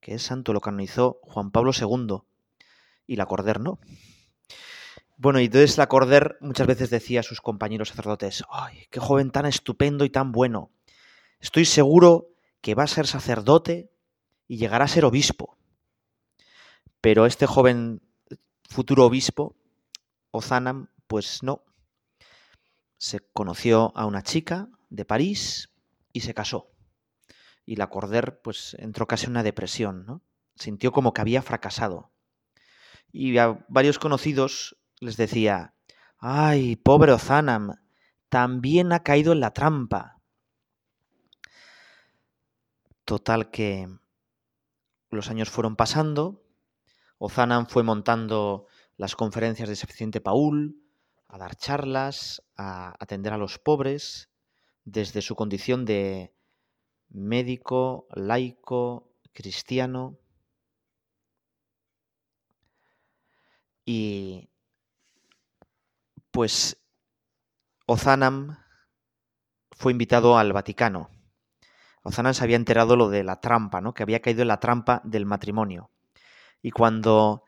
que 0.00 0.14
es 0.14 0.22
santo, 0.22 0.54
lo 0.54 0.62
canonizó 0.62 1.20
Juan 1.24 1.50
Pablo 1.50 1.72
II, 1.78 2.22
y 3.06 3.16
Lacordaire 3.16 3.60
no. 3.60 3.80
Bueno, 5.18 5.40
y 5.40 5.46
entonces 5.46 5.78
la 5.78 5.88
Corder 5.88 6.36
muchas 6.40 6.66
veces 6.66 6.90
decía 6.90 7.20
a 7.20 7.22
sus 7.22 7.40
compañeros 7.40 7.88
sacerdotes, 7.88 8.44
¡ay, 8.50 8.86
qué 8.90 9.00
joven 9.00 9.30
tan 9.30 9.46
estupendo 9.46 10.04
y 10.04 10.10
tan 10.10 10.30
bueno! 10.30 10.72
Estoy 11.40 11.64
seguro 11.64 12.34
que 12.60 12.74
va 12.74 12.82
a 12.82 12.88
ser 12.88 13.06
sacerdote 13.06 13.90
y 14.46 14.58
llegará 14.58 14.84
a 14.84 14.88
ser 14.88 15.06
obispo. 15.06 15.56
Pero 17.00 17.24
este 17.24 17.46
joven 17.46 18.02
futuro 18.68 19.06
obispo, 19.06 19.56
Ozanam, 20.32 20.90
pues 21.06 21.42
no. 21.42 21.64
Se 22.98 23.20
conoció 23.20 23.96
a 23.96 24.04
una 24.04 24.22
chica 24.22 24.68
de 24.90 25.06
París 25.06 25.70
y 26.12 26.20
se 26.20 26.34
casó. 26.34 26.72
Y 27.64 27.76
la 27.76 27.88
Corder 27.88 28.42
pues 28.42 28.76
entró 28.78 29.06
casi 29.06 29.26
en 29.26 29.30
una 29.32 29.42
depresión, 29.42 30.04
¿no? 30.04 30.22
Sintió 30.56 30.92
como 30.92 31.14
que 31.14 31.22
había 31.22 31.42
fracasado. 31.42 32.10
Y 33.12 33.38
a 33.38 33.64
varios 33.68 33.98
conocidos 33.98 34.76
les 35.00 35.16
decía, 35.16 35.74
¡ay, 36.18 36.76
pobre 36.76 37.12
Ozanam! 37.12 37.74
También 38.28 38.92
ha 38.92 39.02
caído 39.02 39.32
en 39.32 39.40
la 39.40 39.52
trampa. 39.52 40.20
Total 43.04 43.50
que 43.50 43.88
los 45.10 45.30
años 45.30 45.48
fueron 45.48 45.76
pasando, 45.76 46.42
Ozanam 47.18 47.66
fue 47.66 47.82
montando 47.82 48.66
las 48.96 49.16
conferencias 49.16 49.68
de 49.68 49.76
Suficiente 49.76 50.20
Paul, 50.20 50.82
a 51.28 51.38
dar 51.38 51.56
charlas, 51.56 52.42
a 52.56 52.94
atender 52.98 53.32
a 53.32 53.38
los 53.38 53.58
pobres, 53.58 54.30
desde 54.84 55.22
su 55.22 55.34
condición 55.34 55.84
de 55.84 56.34
médico, 57.08 58.06
laico, 58.14 59.12
cristiano. 59.32 60.18
Y 63.84 64.48
pues 66.36 66.76
Ozanam 67.86 68.58
fue 69.70 69.92
invitado 69.92 70.36
al 70.36 70.52
Vaticano. 70.52 71.08
Ozanam 72.02 72.34
se 72.34 72.44
había 72.44 72.56
enterado 72.56 72.94
lo 72.94 73.08
de 73.08 73.24
la 73.24 73.40
trampa, 73.40 73.80
¿no? 73.80 73.94
que 73.94 74.02
había 74.02 74.20
caído 74.20 74.42
en 74.42 74.48
la 74.48 74.60
trampa 74.60 75.00
del 75.02 75.24
matrimonio. 75.24 75.90
Y 76.60 76.72
cuando 76.72 77.44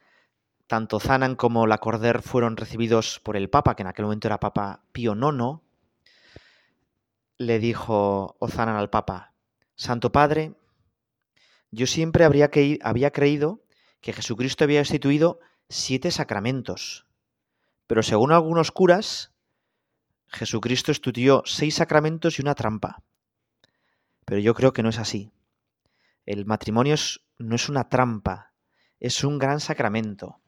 tanto 0.66 1.00
Zanan 1.00 1.36
como 1.36 1.66
Lacordaire 1.66 2.22
fueron 2.22 2.56
recibidos 2.56 3.20
por 3.22 3.36
el 3.36 3.50
Papa, 3.50 3.76
que 3.76 3.82
en 3.82 3.88
aquel 3.88 4.06
momento 4.06 4.26
era 4.26 4.40
Papa 4.40 4.86
Pío 4.90 5.12
IX, 5.14 5.60
le 7.36 7.58
dijo 7.58 8.36
Ozanan 8.38 8.76
al 8.76 8.88
Papa, 8.88 9.34
Santo 9.74 10.12
Padre, 10.12 10.54
yo 11.70 11.86
siempre 11.86 12.24
habría 12.24 12.50
había 12.80 13.10
creído 13.10 13.60
que 14.00 14.14
Jesucristo 14.14 14.64
había 14.64 14.78
instituido 14.78 15.40
siete 15.68 16.10
sacramentos, 16.10 17.07
pero 17.88 18.02
según 18.02 18.32
algunos 18.32 18.70
curas, 18.70 19.32
Jesucristo 20.28 20.92
estudió 20.92 21.42
seis 21.46 21.76
sacramentos 21.76 22.38
y 22.38 22.42
una 22.42 22.54
trampa. 22.54 23.02
Pero 24.26 24.40
yo 24.40 24.54
creo 24.54 24.74
que 24.74 24.82
no 24.82 24.90
es 24.90 24.98
así. 24.98 25.32
El 26.26 26.44
matrimonio 26.44 26.94
no 27.38 27.56
es 27.56 27.68
una 27.70 27.88
trampa, 27.88 28.52
es 29.00 29.24
un 29.24 29.38
gran 29.38 29.58
sacramento. 29.58 30.38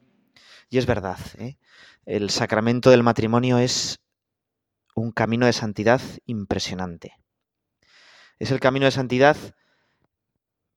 Y 0.69 0.77
es 0.77 0.85
verdad, 0.85 1.19
¿eh? 1.39 1.57
el 2.05 2.29
sacramento 2.29 2.91
del 2.91 3.03
matrimonio 3.03 3.59
es 3.59 4.01
un 4.95 5.11
camino 5.11 5.47
de 5.47 5.55
santidad 5.55 6.03
impresionante. 6.27 7.17
Es 8.39 8.51
el 8.51 8.61
camino 8.61 8.85
de 8.85 8.93
santidad, 8.93 9.37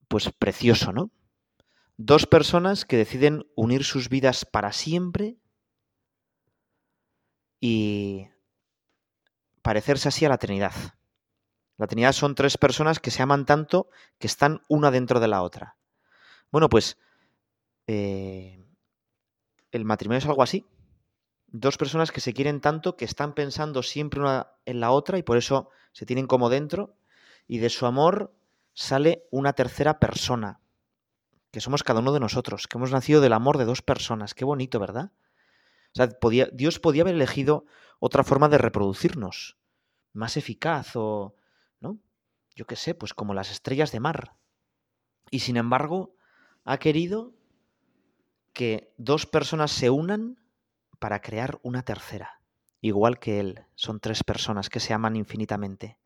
pues 0.08 0.32
precioso, 0.32 0.94
¿no? 0.94 1.12
Dos 1.98 2.26
personas 2.26 2.86
que 2.86 2.96
deciden 2.96 3.46
unir 3.56 3.84
sus 3.84 4.08
vidas 4.08 4.46
para 4.46 4.72
siempre 4.72 5.38
y 7.66 8.28
parecerse 9.62 10.10
así 10.10 10.26
a 10.26 10.30
la 10.30 10.38
Trinidad. 10.38 10.74
La 11.78 11.88
Trinidad 11.88 12.12
son 12.12 12.36
tres 12.36 12.58
personas 12.58 13.00
que 13.00 13.10
se 13.10 13.24
aman 13.24 13.46
tanto 13.46 13.88
que 14.20 14.28
están 14.28 14.62
una 14.68 14.92
dentro 14.92 15.22
de 15.22 15.30
la 15.30 15.42
otra. 15.42 15.78
Bueno, 16.52 16.68
pues 16.68 16.98
eh, 17.88 18.62
el 19.72 19.86
matrimonio 19.86 20.18
es 20.18 20.26
algo 20.26 20.44
así. 20.44 20.66
Dos 21.48 21.78
personas 21.78 22.12
que 22.12 22.20
se 22.20 22.34
quieren 22.34 22.60
tanto 22.60 22.98
que 22.98 23.06
están 23.06 23.34
pensando 23.34 23.82
siempre 23.82 24.20
una 24.20 24.50
en 24.66 24.82
la 24.82 24.92
otra 24.92 25.18
y 25.18 25.24
por 25.24 25.38
eso 25.38 25.70
se 25.94 26.06
tienen 26.06 26.28
como 26.28 26.50
dentro 26.50 26.98
y 27.48 27.60
de 27.60 27.70
su 27.70 27.86
amor 27.86 28.36
sale 28.74 29.26
una 29.32 29.54
tercera 29.54 30.02
persona, 30.02 30.60
que 31.50 31.62
somos 31.62 31.84
cada 31.84 32.02
uno 32.02 32.12
de 32.12 32.20
nosotros, 32.20 32.68
que 32.68 32.78
hemos 32.78 32.92
nacido 32.92 33.22
del 33.22 33.32
amor 33.32 33.58
de 33.58 33.64
dos 33.64 33.82
personas. 33.82 34.34
Qué 34.34 34.44
bonito, 34.44 34.82
¿verdad? 34.82 35.14
O 35.94 35.96
sea, 35.96 36.10
Dios 36.52 36.80
podía 36.80 37.04
haber 37.04 37.16
elegido 37.16 37.66
otra 38.00 38.24
forma 38.24 38.50
de 38.50 38.58
reproducirnos, 38.58 39.58
más 40.12 40.38
eficaz 40.38 40.96
o, 40.96 41.36
¿no? 41.80 42.00
Yo 42.56 42.66
qué 42.66 42.76
sé, 42.76 42.96
pues 42.96 43.14
como 43.14 43.34
las 43.34 43.52
estrellas 43.52 43.92
de 43.92 44.00
mar. 44.00 44.36
Y 45.30 45.40
sin 45.40 45.56
embargo, 45.56 46.16
ha 46.64 46.78
querido 46.80 47.34
que 48.54 48.94
dos 48.98 49.26
personas 49.26 49.72
se 49.72 49.90
unan 49.90 50.40
para 51.00 51.22
crear 51.22 51.60
una 51.64 51.84
tercera, 51.84 52.42
igual 52.82 53.20
que 53.20 53.40
él. 53.40 53.66
Son 53.76 54.00
tres 54.00 54.24
personas 54.24 54.70
que 54.70 54.80
se 54.80 54.94
aman 54.94 55.16
infinitamente. 55.16 56.00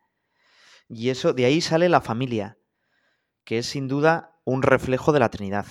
Y 0.90 1.10
eso, 1.10 1.34
de 1.34 1.46
ahí 1.46 1.62
sale 1.62 1.88
la 1.88 2.02
familia, 2.02 2.58
que 3.44 3.60
es 3.60 3.68
sin 3.68 3.88
duda 3.88 4.40
un 4.44 4.64
reflejo 4.64 5.14
de 5.14 5.20
la 5.20 5.30
Trinidad. 5.30 5.66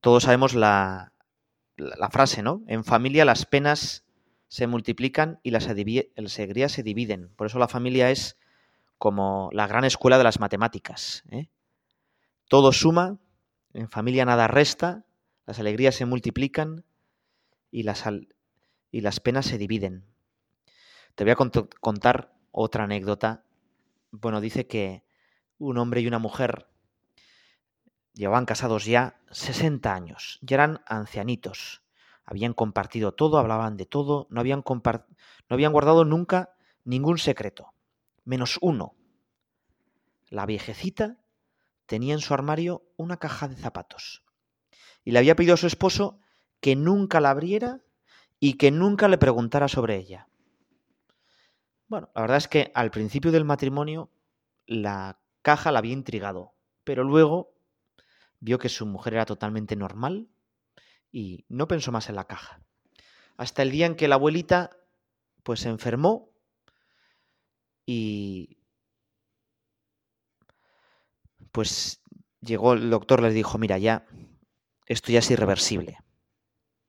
Todos 0.00 0.24
sabemos 0.24 0.54
la, 0.54 1.12
la, 1.78 2.10
frase, 2.10 2.42
¿no? 2.42 2.62
En 2.66 2.84
familia 2.84 3.24
las 3.24 3.46
penas 3.46 4.04
se 4.48 4.66
multiplican 4.66 5.40
y 5.42 5.50
las 5.50 5.68
alegrías 5.68 6.72
se 6.72 6.82
dividen. 6.82 7.30
Por 7.36 7.46
eso 7.46 7.58
la 7.58 7.68
familia 7.68 8.10
es 8.10 8.36
como 8.98 9.48
la 9.52 9.66
gran 9.66 9.84
escuela 9.84 10.18
de 10.18 10.24
las 10.24 10.40
matemáticas. 10.40 11.24
¿eh? 11.30 11.48
Todo 12.48 12.72
suma, 12.72 13.18
en 13.72 13.88
familia 13.88 14.24
nada 14.24 14.48
resta, 14.48 15.04
las 15.46 15.58
alegrías 15.58 15.94
se 15.94 16.04
multiplican 16.04 16.84
y 17.70 17.84
las, 17.84 18.04
y 18.90 19.00
las 19.00 19.20
penas 19.20 19.46
se 19.46 19.58
dividen. 19.58 20.04
Te 21.14 21.24
voy 21.24 21.32
a 21.32 21.36
contar 21.80 22.34
otra 22.50 22.84
anécdota. 22.84 23.44
Bueno, 24.10 24.40
dice 24.40 24.66
que 24.66 25.04
un 25.58 25.78
hombre 25.78 26.00
y 26.00 26.06
una 26.06 26.18
mujer 26.18 26.66
llevaban 28.18 28.46
casados 28.46 28.84
ya 28.84 29.20
60 29.30 29.94
años, 29.94 30.40
ya 30.42 30.56
eran 30.56 30.82
ancianitos, 30.86 31.82
habían 32.24 32.52
compartido 32.52 33.12
todo, 33.12 33.38
hablaban 33.38 33.76
de 33.76 33.86
todo, 33.86 34.26
no 34.28 34.40
habían, 34.40 34.64
no 34.66 35.04
habían 35.48 35.72
guardado 35.72 36.04
nunca 36.04 36.50
ningún 36.82 37.18
secreto, 37.18 37.72
menos 38.24 38.58
uno. 38.60 38.96
La 40.30 40.46
viejecita 40.46 41.18
tenía 41.86 42.12
en 42.12 42.20
su 42.20 42.34
armario 42.34 42.82
una 42.96 43.18
caja 43.18 43.46
de 43.46 43.54
zapatos 43.54 44.24
y 45.04 45.12
le 45.12 45.20
había 45.20 45.36
pedido 45.36 45.54
a 45.54 45.58
su 45.58 45.68
esposo 45.68 46.18
que 46.60 46.74
nunca 46.74 47.20
la 47.20 47.30
abriera 47.30 47.82
y 48.40 48.54
que 48.54 48.72
nunca 48.72 49.06
le 49.06 49.18
preguntara 49.18 49.68
sobre 49.68 49.96
ella. 49.96 50.28
Bueno, 51.86 52.10
la 52.16 52.22
verdad 52.22 52.38
es 52.38 52.48
que 52.48 52.72
al 52.74 52.90
principio 52.90 53.30
del 53.30 53.44
matrimonio 53.44 54.10
la 54.66 55.20
caja 55.40 55.70
la 55.70 55.78
había 55.78 55.92
intrigado, 55.92 56.56
pero 56.82 57.04
luego 57.04 57.57
vio 58.40 58.58
que 58.58 58.68
su 58.68 58.86
mujer 58.86 59.14
era 59.14 59.26
totalmente 59.26 59.76
normal 59.76 60.28
y 61.10 61.44
no 61.48 61.68
pensó 61.68 61.92
más 61.92 62.08
en 62.08 62.16
la 62.16 62.26
caja. 62.26 62.60
Hasta 63.36 63.62
el 63.62 63.70
día 63.70 63.86
en 63.86 63.96
que 63.96 64.08
la 64.08 64.16
abuelita 64.16 64.70
pues 65.42 65.60
se 65.60 65.68
enfermó 65.68 66.30
y 67.86 68.58
pues 71.52 72.02
llegó 72.40 72.74
el 72.74 72.90
doctor, 72.90 73.22
les 73.22 73.34
dijo, 73.34 73.58
mira, 73.58 73.78
ya, 73.78 74.06
esto 74.86 75.10
ya 75.12 75.20
es 75.20 75.30
irreversible, 75.30 75.98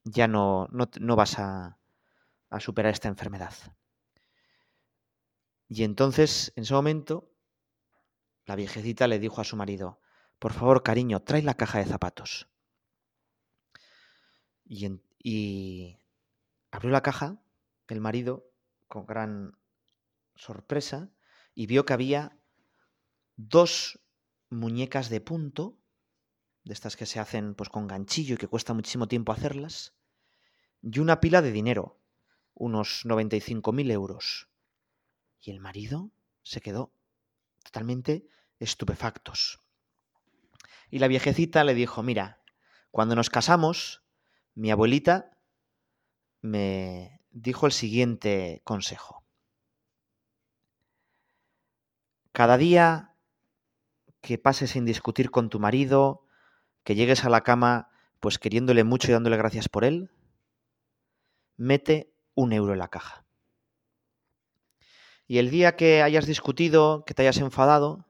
ya 0.03 0.27
no, 0.27 0.67
no, 0.71 1.15
vas 1.15 1.39
a, 1.39 1.79
a 2.49 2.59
superar 2.59 2.93
esta 2.93 3.07
enfermedad. 3.07 3.53
Y 5.69 5.83
entonces, 5.83 6.51
en 6.55 6.63
ese 6.63 6.73
momento, 6.73 7.31
la 8.45 8.55
viejecita 8.55 9.07
le 9.07 9.19
dijo 9.19 9.39
a 9.39 9.43
su 9.43 9.55
marido, 9.55 9.98
por 10.39 10.54
favor, 10.54 10.84
cariño, 10.84 11.21
trae 11.21 11.43
la 11.43 11.56
caja 11.56 11.80
de 11.80 11.86
zapatos. 11.86 12.47
Y, 14.63 15.97
abrió 16.71 16.91
la 16.91 17.02
caja 17.02 17.41
el 17.88 17.99
marido 17.99 18.49
con 18.88 19.06
gran 19.06 19.58
sorpresa 20.36 21.10
y 21.56 21.65
vio 21.67 21.86
que 21.86 21.93
había 21.93 22.39
dos 23.36 23.99
muñecas 24.49 25.10
de 25.10 25.19
punto, 25.19 25.78
de 26.63 26.73
estas 26.73 26.95
que 26.95 27.06
se 27.06 27.19
hacen 27.19 27.56
pues 27.56 27.69
con 27.69 27.88
ganchillo 27.88 28.36
y 28.36 28.38
que 28.38 28.47
cuesta 28.47 28.73
muchísimo 28.73 29.08
tiempo 29.08 29.32
hacerlas, 29.32 29.95
y 30.82 30.99
una 30.99 31.19
pila 31.19 31.41
de 31.41 31.52
dinero, 31.52 31.99
unos 32.54 33.06
95.000 33.06 33.91
euros. 33.91 34.49
Y 35.41 35.52
el 35.52 35.60
marido 35.60 36.12
se 36.43 36.62
quedó 36.62 36.93
totalmente 37.63 38.28
estupefactos. 38.60 39.62
Y 40.89 40.99
la 40.99 41.08
viejecita 41.08 41.63
le 41.63 41.73
dijo, 41.73 42.04
mira, 42.04 42.41
cuando 42.91 43.15
nos 43.15 43.30
casamos, 43.30 44.04
mi 44.56 44.71
abuelita 44.71 45.38
me 46.41 47.21
dijo 47.32 47.65
el 47.65 47.71
siguiente 47.71 48.62
consejo. 48.63 49.23
Cada 52.32 52.58
día 52.58 53.15
que 54.21 54.38
pases 54.38 54.71
sin 54.71 54.86
discutir 54.86 55.32
con 55.32 55.49
tu 55.49 55.60
marido, 55.60 56.25
que 56.84 56.95
llegues 56.95 57.25
a 57.25 57.30
la 57.30 57.41
cama 57.41 57.89
pues 58.19 58.38
queriéndole 58.38 58.84
mucho 58.84 59.10
y 59.10 59.13
dándole 59.13 59.38
gracias 59.38 59.69
por 59.69 59.86
él, 59.86 60.12
mete 61.56 62.13
un 62.36 62.54
euro 62.54 62.73
en 62.73 62.80
la 62.80 62.89
caja. 62.89 63.25
Y 65.28 65.38
el 65.38 65.52
día 65.52 65.75
que 65.75 66.02
hayas 66.02 66.25
discutido, 66.25 67.06
que 67.06 67.13
te 67.13 67.21
hayas 67.21 67.38
enfadado, 67.38 68.06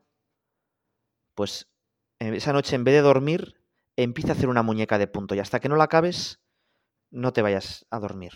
pues 1.36 1.68
esa 2.20 2.54
noche 2.54 2.76
en 2.76 2.84
vez 2.84 2.94
de 2.96 3.02
dormir, 3.02 3.56
empieza 3.96 4.30
a 4.30 4.36
hacer 4.36 4.50
una 4.50 4.64
muñeca 4.64 4.98
de 4.98 5.08
punto 5.08 5.36
y 5.36 5.40
hasta 5.40 5.60
que 5.60 5.70
no 5.70 5.76
la 5.76 5.86
acabes, 5.86 6.40
no 7.12 7.34
te 7.34 7.42
vayas 7.42 7.86
a 7.90 8.00
dormir. 8.00 8.34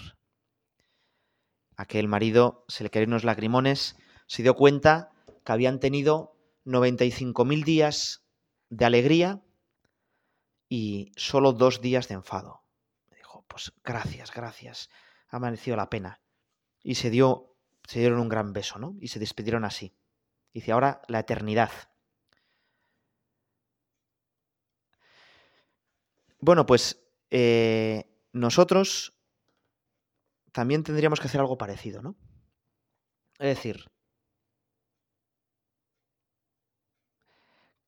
Aquel 1.76 2.08
marido 2.08 2.66
se 2.68 2.84
le 2.84 2.90
cayeron 2.90 3.14
unos 3.14 3.24
lagrimones, 3.24 3.98
se 4.28 4.44
dio 4.44 4.56
cuenta 4.56 5.12
que 5.44 5.52
habían 5.52 5.80
tenido 5.80 6.38
95.000 6.66 7.64
días 7.64 8.26
de 8.70 8.86
alegría 8.86 9.44
y 10.70 11.12
solo 11.16 11.54
dos 11.54 11.82
días 11.82 12.08
de 12.08 12.16
enfado. 12.16 12.64
Me 13.10 13.18
dijo, 13.18 13.46
pues 13.48 13.74
gracias, 13.84 14.32
gracias, 14.32 14.90
ha 15.30 15.40
merecido 15.40 15.78
la 15.78 15.90
pena. 15.90 16.22
Y 16.82 16.96
se 16.96 17.10
dio, 17.10 17.56
se 17.88 18.00
dieron 18.00 18.20
un 18.20 18.30
gran 18.30 18.54
beso, 18.54 18.80
¿no? 18.80 18.96
Y 19.00 19.10
se 19.10 19.20
despidieron 19.20 19.66
así. 19.66 19.96
Dice, 20.54 20.72
ahora 20.72 21.02
la 21.08 21.20
eternidad. 21.20 21.72
Bueno, 26.46 26.66
pues 26.66 27.02
eh, 27.30 28.04
nosotros 28.34 29.18
también 30.52 30.84
tendríamos 30.84 31.22
que 31.22 31.28
hacer 31.28 31.40
algo 31.40 31.58
parecido, 31.58 32.02
¿no? 32.02 32.18
Es 33.40 33.56
decir, 33.56 33.90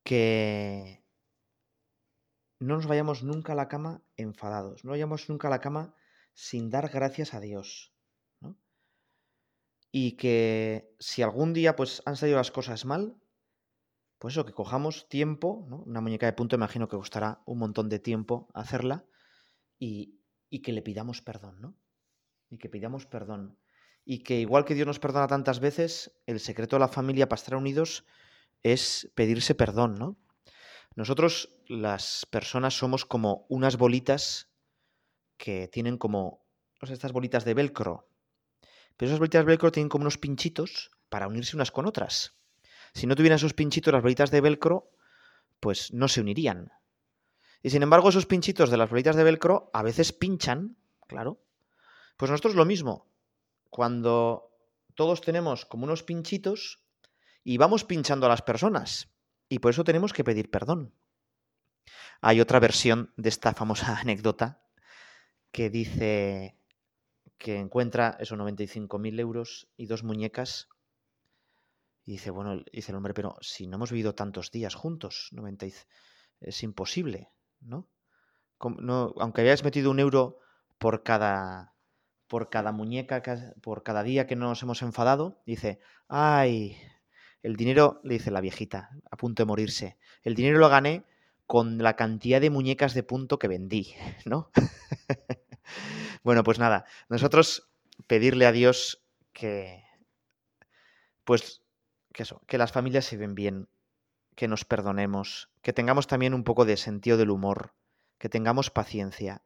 que 0.06 1.04
no 2.62 2.76
nos 2.76 2.88
vayamos 2.88 3.24
nunca 3.24 3.52
a 3.52 3.58
la 3.58 3.68
cama 3.68 4.06
enfadados, 4.16 4.86
no 4.86 4.92
vayamos 4.92 5.28
nunca 5.28 5.50
a 5.50 5.52
la 5.52 5.60
cama 5.60 5.94
sin 6.34 6.70
dar 6.70 6.88
gracias 6.88 7.34
a 7.34 7.42
Dios. 7.42 7.94
¿no? 8.40 8.58
Y 9.92 10.14
que 10.14 10.96
si 11.00 11.24
algún 11.24 11.52
día 11.52 11.76
pues 11.76 12.02
han 12.06 12.16
salido 12.16 12.38
las 12.38 12.52
cosas 12.52 12.86
mal, 12.86 13.22
pues 14.18 14.34
eso, 14.34 14.46
que 14.46 14.54
cojamos 14.54 15.08
tiempo, 15.10 15.66
¿no? 15.70 15.84
una 15.84 16.02
muñeca 16.02 16.26
de 16.26 16.34
punto 16.34 16.56
imagino 16.56 16.88
que 16.88 16.98
costará 16.98 17.42
un 17.46 17.60
montón 17.60 17.90
de 17.90 18.00
tiempo 18.00 18.50
hacerla, 18.54 19.06
y, 19.78 20.20
y 20.50 20.62
que 20.62 20.72
le 20.72 20.82
pidamos 20.82 21.22
perdón, 21.22 21.62
¿no? 21.62 21.76
Y 22.50 22.58
que 22.58 22.70
pidamos 22.70 23.06
perdón. 23.06 23.58
Y 24.06 24.20
que 24.20 24.40
igual 24.40 24.66
que 24.66 24.76
Dios 24.76 24.88
nos 24.88 25.00
perdona 25.00 25.28
tantas 25.28 25.60
veces, 25.60 26.18
el 26.26 26.40
secreto 26.40 26.76
de 26.76 26.82
la 26.82 26.88
familia 26.88 27.28
para 27.28 27.40
estar 27.40 27.56
unidos 27.56 28.06
es 28.64 29.12
pedirse 29.16 29.56
perdón, 29.56 29.96
¿no? 29.96 30.18
Nosotros, 30.96 31.58
las 31.68 32.26
personas, 32.30 32.78
somos 32.78 33.06
como 33.06 33.46
unas 33.50 33.78
bolitas 33.78 34.50
que 35.38 35.68
tienen 35.68 35.98
como 35.98 36.46
estas 36.82 37.12
bolitas 37.12 37.44
de 37.44 37.54
velcro. 37.54 38.08
Pero 38.96 39.10
esas 39.10 39.20
bolitas 39.20 39.42
de 39.42 39.48
velcro 39.48 39.72
tienen 39.72 39.90
como 39.90 40.04
unos 40.04 40.18
pinchitos 40.18 40.92
para 41.10 41.28
unirse 41.28 41.56
unas 41.58 41.72
con 41.72 41.86
otras. 41.86 42.38
Si 42.96 43.08
no 43.08 43.16
tuvieran 43.16 43.36
esos 43.36 43.54
pinchitos, 43.54 43.94
las 43.94 44.02
bolitas 44.02 44.32
de 44.32 44.40
velcro, 44.40 44.90
pues 45.60 45.94
no 45.94 46.08
se 46.08 46.22
unirían. 46.22 46.72
Y 47.62 47.70
sin 47.70 47.84
embargo, 47.84 48.08
esos 48.08 48.26
pinchitos 48.26 48.70
de 48.70 48.78
las 48.78 48.90
bolitas 48.90 49.18
de 49.18 49.24
velcro 49.26 49.70
a 49.74 49.84
veces 49.84 50.14
pinchan, 50.14 50.78
claro. 51.06 51.44
Pues 52.16 52.32
nosotros 52.32 52.56
lo 52.56 52.64
mismo. 52.64 53.12
Cuando 53.70 54.50
todos 54.96 55.20
tenemos 55.20 55.66
como 55.66 55.84
unos 55.84 56.04
pinchitos 56.04 56.86
y 57.44 57.58
vamos 57.58 57.84
pinchando 57.84 58.28
a 58.28 58.30
las 58.30 58.42
personas. 58.42 59.10
Y 59.50 59.60
por 59.60 59.72
eso 59.72 59.84
tenemos 59.84 60.14
que 60.14 60.24
pedir 60.24 60.50
perdón. 60.50 60.94
Hay 62.22 62.40
otra 62.40 62.62
versión 62.62 63.12
de 63.18 63.28
esta 63.28 63.54
famosa 63.54 63.98
anécdota 64.00 64.64
que 65.52 65.70
dice 65.70 66.58
que 67.38 67.58
encuentra 67.58 68.16
esos 68.22 68.40
95.000 68.40 69.20
euros 69.20 69.68
y 69.76 69.88
dos 69.88 70.04
muñecas. 70.04 70.70
Y 72.06 72.14
dice, 72.14 72.30
bueno, 72.30 72.64
dice 72.72 72.92
el 72.92 72.98
hombre, 72.98 73.14
pero 73.14 73.36
si 73.42 73.68
no 73.68 73.78
hemos 73.78 73.92
vivido 73.92 74.14
tantos 74.14 74.52
días 74.52 74.76
juntos, 74.76 75.30
90, 75.32 75.66
es 76.42 76.64
imposible, 76.64 77.32
¿no? 77.60 77.90
no 78.80 79.14
aunque 79.20 79.42
hayas 79.42 79.64
metido 79.64 79.92
un 79.92 80.00
euro 80.00 80.40
por 80.78 81.04
cada, 81.04 81.74
por 82.28 82.50
cada 82.50 82.72
muñeca, 82.72 83.22
por 83.62 83.84
cada 83.84 84.04
día 84.04 84.28
que 84.28 84.36
nos 84.36 84.62
hemos 84.64 84.82
enfadado, 84.82 85.42
dice, 85.46 85.80
ay, 86.08 86.78
el 87.44 87.56
dinero, 87.56 88.02
le 88.04 88.16
dice 88.16 88.32
la 88.32 88.42
viejita, 88.42 88.90
a 89.10 89.18
punto 89.18 89.44
de 89.44 89.48
morirse, 89.48 89.98
el 90.24 90.36
dinero 90.36 90.58
lo 90.58 90.70
gané 90.70 91.06
con 91.46 91.78
la 91.78 91.96
cantidad 91.96 92.42
de 92.42 92.50
muñecas 92.50 92.94
de 92.94 93.04
punto 93.04 93.38
que 93.38 93.48
vendí, 93.48 93.94
¿no? 94.26 94.52
bueno, 96.24 96.44
pues 96.44 96.60
nada, 96.60 96.86
nosotros 97.10 97.70
pedirle 98.08 98.46
a 98.46 98.52
Dios 98.52 99.04
que, 99.32 99.84
pues, 101.24 101.65
que 102.16 102.24
eso, 102.24 102.42
que 102.48 102.58
las 102.58 102.72
familias 102.72 103.04
se 103.04 103.18
ven 103.18 103.36
bien, 103.36 103.68
que 104.36 104.48
nos 104.48 104.64
perdonemos, 104.64 105.52
que 105.62 105.74
tengamos 105.74 106.08
también 106.08 106.34
un 106.34 106.46
poco 106.46 106.64
de 106.64 106.78
sentido 106.78 107.18
del 107.18 107.30
humor, 107.30 107.76
que 108.18 108.30
tengamos 108.30 108.72
paciencia. 108.72 109.44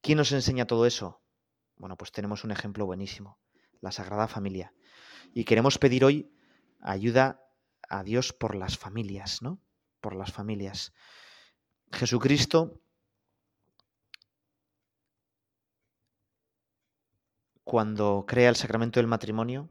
¿Quién 0.00 0.18
nos 0.18 0.30
enseña 0.30 0.68
todo 0.68 0.86
eso? 0.86 1.20
Bueno, 1.76 1.96
pues 1.96 2.12
tenemos 2.12 2.44
un 2.44 2.52
ejemplo 2.52 2.86
buenísimo, 2.86 3.40
la 3.80 3.90
Sagrada 3.90 4.28
Familia. 4.28 4.72
Y 5.34 5.42
queremos 5.42 5.78
pedir 5.78 6.04
hoy 6.04 6.32
ayuda 6.80 7.44
a 7.88 8.04
Dios 8.04 8.32
por 8.32 8.54
las 8.54 8.78
familias, 8.78 9.42
¿no? 9.42 9.60
Por 10.00 10.14
las 10.14 10.32
familias. 10.32 10.92
Jesucristo, 11.90 12.80
cuando 17.64 18.24
crea 18.28 18.48
el 18.48 18.56
sacramento 18.56 19.00
del 19.00 19.08
matrimonio, 19.08 19.68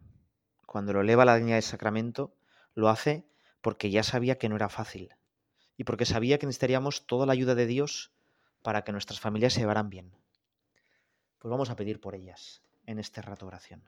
cuando 0.69 0.93
lo 0.93 1.01
eleva 1.01 1.23
a 1.23 1.25
la 1.25 1.37
línea 1.37 1.55
del 1.55 1.63
sacramento, 1.63 2.31
lo 2.75 2.89
hace 2.89 3.25
porque 3.59 3.89
ya 3.89 4.03
sabía 4.03 4.37
que 4.37 4.49
no 4.49 4.55
era 4.55 4.69
fácil 4.69 5.15
y 5.77 5.83
porque 5.83 6.05
sabía 6.05 6.37
que 6.37 6.45
necesitaríamos 6.45 7.07
toda 7.07 7.25
la 7.25 7.33
ayuda 7.33 7.55
de 7.55 7.65
Dios 7.65 8.11
para 8.61 8.83
que 8.83 8.91
nuestras 8.91 9.19
familias 9.19 9.53
se 9.53 9.61
llevaran 9.61 9.89
bien. 9.89 10.13
Pues 11.39 11.49
vamos 11.49 11.71
a 11.71 11.75
pedir 11.75 11.99
por 11.99 12.13
ellas 12.13 12.61
en 12.85 12.99
este 12.99 13.23
rato 13.23 13.47
oración. 13.47 13.83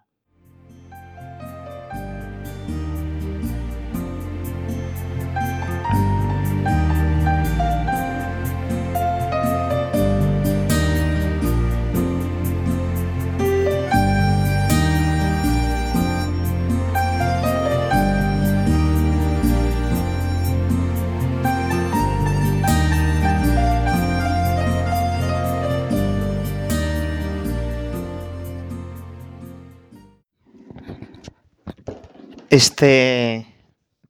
Este 32.63 33.47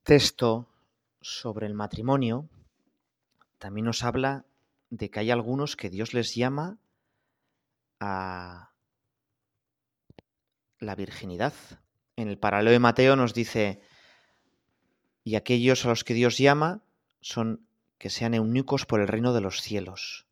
texto 0.03 0.67
sobre 1.21 1.67
el 1.67 1.73
matrimonio 1.73 2.49
también 3.59 3.85
nos 3.85 4.03
habla 4.03 4.45
de 4.89 5.09
que 5.09 5.21
hay 5.21 5.31
algunos 5.31 5.77
que 5.77 5.89
Dios 5.89 6.13
les 6.13 6.35
llama 6.35 6.77
a 8.01 8.73
la 10.79 10.95
virginidad. 10.95 11.53
En 12.17 12.27
el 12.27 12.37
paralelo 12.37 12.71
de 12.71 12.79
Mateo 12.79 13.15
nos 13.15 13.33
dice, 13.33 13.79
y 15.23 15.35
aquellos 15.35 15.85
a 15.85 15.87
los 15.87 16.03
que 16.03 16.13
Dios 16.13 16.37
llama 16.37 16.83
son 17.21 17.65
que 17.97 18.09
sean 18.09 18.33
eunucos 18.33 18.85
por 18.85 18.99
el 18.99 19.07
reino 19.07 19.31
de 19.31 19.39
los 19.39 19.61
cielos. 19.61 20.25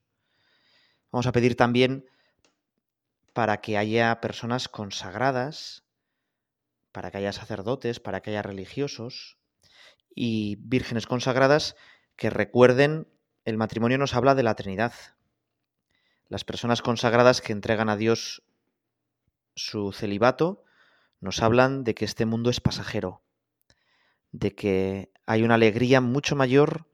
Vamos 1.10 1.26
a 1.26 1.32
pedir 1.32 1.56
también 1.56 2.06
para 3.32 3.62
que 3.62 3.78
haya 3.78 4.20
personas 4.20 4.68
consagradas 4.68 5.86
para 6.92 7.12
que 7.12 7.18
haya 7.18 7.32
sacerdotes, 7.32 8.00
para 8.00 8.22
que 8.22 8.32
haya 8.32 8.42
religiosos 8.42 9.38
y 10.16 10.58
vírgenes 10.60 11.08
consagradas 11.08 11.76
que 12.16 12.30
recuerden, 12.30 13.08
el 13.46 13.58
matrimonio 13.58 13.98
nos 13.98 14.16
habla 14.16 14.36
de 14.36 14.44
la 14.44 14.56
Trinidad. 14.56 14.94
Las 16.28 16.44
personas 16.44 16.82
consagradas 16.82 17.42
que 17.42 17.54
entregan 17.54 17.90
a 17.90 17.96
Dios 17.96 18.44
su 19.56 19.92
celibato 19.92 20.64
nos 21.22 21.42
hablan 21.42 21.84
de 21.84 21.96
que 21.96 22.06
este 22.06 22.26
mundo 22.26 22.50
es 22.50 22.62
pasajero, 22.62 23.22
de 24.32 24.56
que 24.56 25.12
hay 25.26 25.44
una 25.44 25.56
alegría 25.56 26.02
mucho 26.02 26.36
mayor 26.36 26.88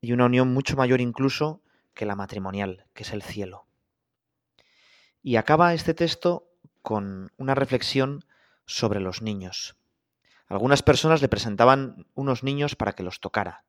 y 0.00 0.12
una 0.12 0.26
unión 0.26 0.52
mucho 0.52 0.76
mayor 0.76 1.00
incluso 1.00 1.62
que 1.94 2.06
la 2.06 2.14
matrimonial, 2.16 2.86
que 2.94 3.02
es 3.02 3.12
el 3.12 3.22
cielo. 3.22 3.66
Y 5.22 5.36
acaba 5.36 5.74
este 5.74 5.94
texto 5.94 6.48
con 6.82 7.32
una 7.36 7.54
reflexión 7.54 8.24
sobre 8.68 9.00
los 9.00 9.22
niños. 9.22 9.76
Algunas 10.46 10.82
personas 10.82 11.20
le 11.22 11.28
presentaban 11.28 12.06
unos 12.14 12.44
niños 12.44 12.76
para 12.76 12.92
que 12.92 13.02
los 13.02 13.18
tocara, 13.18 13.64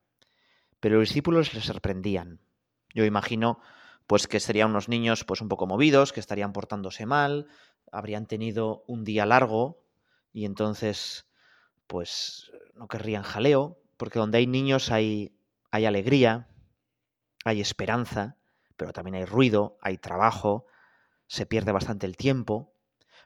pero 0.80 1.00
los 1.00 1.08
discípulos 1.08 1.54
les 1.54 1.66
sorprendían. 1.66 2.42
Yo 2.94 3.06
imagino 3.06 3.60
pues 4.08 4.28
que 4.28 4.40
serían 4.40 4.72
unos 4.72 4.90
niños 4.90 5.24
pues 5.24 5.42
un 5.42 5.50
poco 5.50 5.68
movidos, 5.68 6.14
que 6.14 6.20
estarían 6.20 6.52
portándose 6.52 7.06
mal, 7.06 7.48
habrían 7.92 8.26
tenido 8.26 8.84
un 8.88 9.04
día 9.04 9.26
largo 9.26 9.84
y 10.34 10.46
entonces 10.46 11.28
pues 11.88 12.52
no 12.76 12.88
querrían 12.88 13.24
jaleo, 13.24 13.80
porque 13.98 14.20
donde 14.20 14.40
hay 14.40 14.48
niños 14.48 14.92
hay 14.92 15.36
hay 15.72 15.86
alegría, 15.86 16.48
hay 17.46 17.62
esperanza, 17.62 18.38
pero 18.76 18.92
también 18.92 19.16
hay 19.16 19.26
ruido, 19.26 19.78
hay 19.82 19.98
trabajo, 19.98 20.66
se 21.28 21.46
pierde 21.46 21.72
bastante 21.72 22.06
el 22.06 22.18
tiempo. 22.18 22.74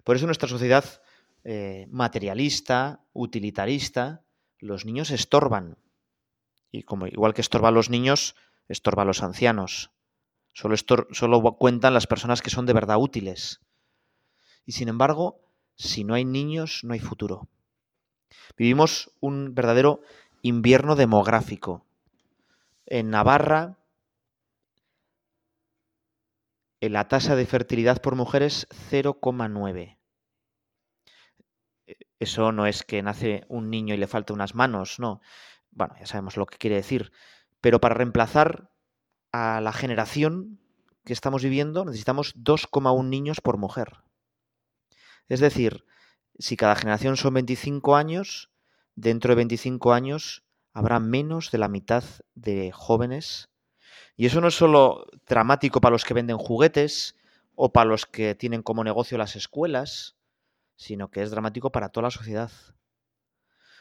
Por 0.03 0.17
eso 0.17 0.25
nuestra 0.25 0.49
sociedad 0.49 1.02
eh, 1.43 1.87
materialista, 1.91 3.05
utilitarista, 3.13 4.25
los 4.59 4.85
niños 4.85 5.11
estorban. 5.11 5.77
Y 6.71 6.83
como 6.83 7.07
igual 7.07 7.33
que 7.33 7.41
estorba 7.41 7.69
a 7.69 7.71
los 7.71 7.89
niños, 7.89 8.35
estorba 8.67 9.03
a 9.03 9.05
los 9.05 9.23
ancianos. 9.23 9.91
Solo, 10.53 11.41
cuentan 11.57 11.93
las 11.93 12.07
personas 12.07 12.41
que 12.41 12.49
son 12.49 12.65
de 12.65 12.73
verdad 12.73 12.97
útiles. 12.97 13.61
Y 14.65 14.73
sin 14.73 14.87
embargo, 14.87 15.41
si 15.75 16.03
no 16.03 16.13
hay 16.13 16.25
niños, 16.25 16.81
no 16.83 16.93
hay 16.93 16.99
futuro. 16.99 17.49
Vivimos 18.57 19.11
un 19.19 19.55
verdadero 19.55 20.01
invierno 20.41 20.95
demográfico. 20.95 21.85
En 22.85 23.09
Navarra 23.09 23.77
la 26.89 27.07
tasa 27.07 27.35
de 27.35 27.45
fertilidad 27.45 28.01
por 28.01 28.15
mujer 28.15 28.43
es 28.43 28.67
0,9. 28.91 29.97
Eso 32.19 32.51
no 32.51 32.65
es 32.65 32.83
que 32.83 33.01
nace 33.01 33.45
un 33.49 33.69
niño 33.69 33.93
y 33.93 33.97
le 33.97 34.07
falta 34.07 34.33
unas 34.33 34.55
manos, 34.55 34.99
no. 34.99 35.21
Bueno, 35.71 35.95
ya 35.99 36.05
sabemos 36.05 36.37
lo 36.37 36.45
que 36.45 36.57
quiere 36.57 36.77
decir. 36.77 37.11
Pero 37.61 37.79
para 37.79 37.95
reemplazar 37.95 38.69
a 39.31 39.61
la 39.61 39.73
generación 39.73 40.59
que 41.05 41.13
estamos 41.13 41.43
viviendo 41.43 41.85
necesitamos 41.85 42.35
2,1 42.35 43.09
niños 43.09 43.41
por 43.41 43.57
mujer. 43.57 44.03
Es 45.27 45.39
decir, 45.39 45.85
si 46.37 46.57
cada 46.57 46.75
generación 46.75 47.17
son 47.17 47.33
25 47.35 47.95
años, 47.95 48.51
dentro 48.95 49.29
de 49.29 49.35
25 49.35 49.93
años 49.93 50.43
habrá 50.73 50.99
menos 50.99 51.51
de 51.51 51.57
la 51.57 51.67
mitad 51.67 52.03
de 52.35 52.71
jóvenes. 52.71 53.49
Y 54.15 54.25
eso 54.25 54.41
no 54.41 54.47
es 54.47 54.55
solo 54.55 55.05
dramático 55.27 55.81
para 55.81 55.93
los 55.93 56.05
que 56.05 56.13
venden 56.13 56.37
juguetes 56.37 57.15
o 57.55 57.71
para 57.71 57.89
los 57.89 58.05
que 58.05 58.35
tienen 58.35 58.63
como 58.63 58.83
negocio 58.83 59.17
las 59.17 59.35
escuelas, 59.35 60.15
sino 60.83 61.09
que 61.09 61.21
es 61.21 61.31
dramático 61.31 61.71
para 61.71 61.89
toda 61.89 62.07
la 62.07 62.11
sociedad. 62.11 62.51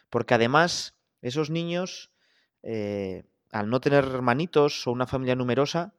Porque 0.08 0.34
además, 0.34 0.94
esos 1.20 1.50
niños, 1.50 2.12
eh, 2.62 3.24
al 3.50 3.68
no 3.70 3.80
tener 3.80 4.04
hermanitos 4.04 4.86
o 4.86 4.92
una 4.92 5.08
familia 5.08 5.34
numerosa, 5.34 5.94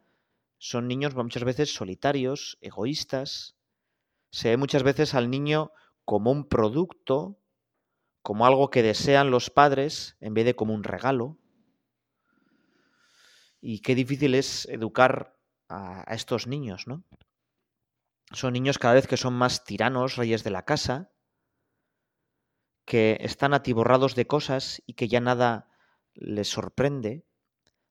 son 0.59 0.87
niños 0.87 1.13
muchas 1.13 1.43
veces 1.43 1.73
solitarios, 1.73 2.57
egoístas. 2.61 3.57
Se 4.29 4.49
ve 4.49 4.55
muchas 4.55 4.83
veces 4.83 5.13
al 5.13 5.29
niño 5.29 5.73
como 6.05 6.31
un 6.31 6.47
producto, 6.47 7.37
como 8.21 8.45
algo 8.45 8.69
que 8.69 8.81
desean 8.81 9.29
los 9.29 9.49
padres, 9.49 10.15
en 10.21 10.33
vez 10.33 10.45
de 10.45 10.55
como 10.55 10.73
un 10.73 10.85
regalo. 10.85 11.37
Y 13.59 13.79
qué 13.79 13.93
difícil 13.93 14.35
es 14.35 14.67
educar 14.67 15.37
a, 15.67 16.09
a 16.09 16.15
estos 16.15 16.47
niños, 16.47 16.87
¿no? 16.87 17.03
Son 18.33 18.53
niños 18.53 18.79
cada 18.79 18.95
vez 18.95 19.07
que 19.07 19.17
son 19.17 19.33
más 19.33 19.63
tiranos, 19.63 20.15
reyes 20.15 20.43
de 20.43 20.49
la 20.49 20.65
casa, 20.65 21.11
que 22.85 23.17
están 23.21 23.53
atiborrados 23.53 24.15
de 24.15 24.27
cosas 24.27 24.81
y 24.85 24.93
que 24.93 25.07
ya 25.07 25.21
nada 25.21 25.69
les 26.15 26.49
sorprende. 26.49 27.25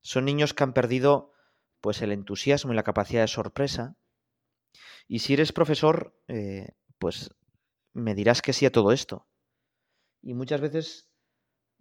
Son 0.03 0.25
niños 0.25 0.53
que 0.53 0.65
han 0.65 0.75
perdido 0.75 1.33
pues 1.81 2.03
el 2.03 2.13
entusiasmo 2.13 2.73
y 2.73 2.77
la 2.77 2.83
capacidad 2.83 3.23
de 3.23 3.29
sorpresa. 3.29 3.97
Y 5.09 5.21
si 5.21 5.35
eres 5.35 5.53
profesor, 5.53 6.21
eh, 6.29 6.75
pues 6.99 7.35
me 7.93 8.15
dirás 8.15 8.43
que 8.43 8.53
sí 8.53 8.67
a 8.67 8.73
todo 8.73 8.93
esto. 8.93 9.29
Y 10.23 10.35
muchas 10.35 10.61
veces 10.61 11.09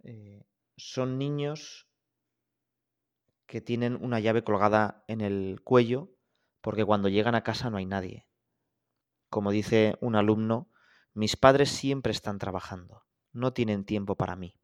eh, 0.04 0.44
son 0.76 1.18
niños 1.18 1.88
que 3.46 3.60
tienen 3.60 3.96
una 4.02 4.20
llave 4.20 4.44
colgada 4.44 5.04
en 5.08 5.20
el 5.20 5.60
cuello 5.62 6.16
porque 6.60 6.84
cuando 6.84 7.08
llegan 7.08 7.34
a 7.34 7.42
casa 7.42 7.68
no 7.68 7.76
hay 7.76 7.86
nadie. 7.86 8.26
Como 9.32 9.50
dice 9.50 9.96
un 10.02 10.14
alumno, 10.14 10.68
mis 11.14 11.36
padres 11.36 11.70
siempre 11.70 12.12
están 12.12 12.38
trabajando, 12.38 13.06
no 13.32 13.54
tienen 13.54 13.86
tiempo 13.86 14.14
para 14.14 14.36
mí. 14.36 14.60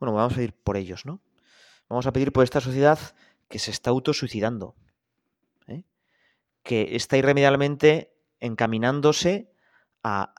Bueno, 0.00 0.12
vamos 0.12 0.32
a 0.32 0.34
pedir 0.34 0.52
por 0.52 0.76
ellos, 0.76 1.06
¿no? 1.06 1.22
Vamos 1.88 2.04
a 2.08 2.12
pedir 2.12 2.32
por 2.32 2.42
esta 2.42 2.60
sociedad 2.60 2.98
que 3.48 3.60
se 3.60 3.70
está 3.70 3.90
autosuicidando, 3.90 4.74
¿eh? 5.68 5.84
que 6.64 6.96
está 6.96 7.18
irremediablemente 7.18 8.18
encaminándose 8.40 9.54
a, 10.02 10.34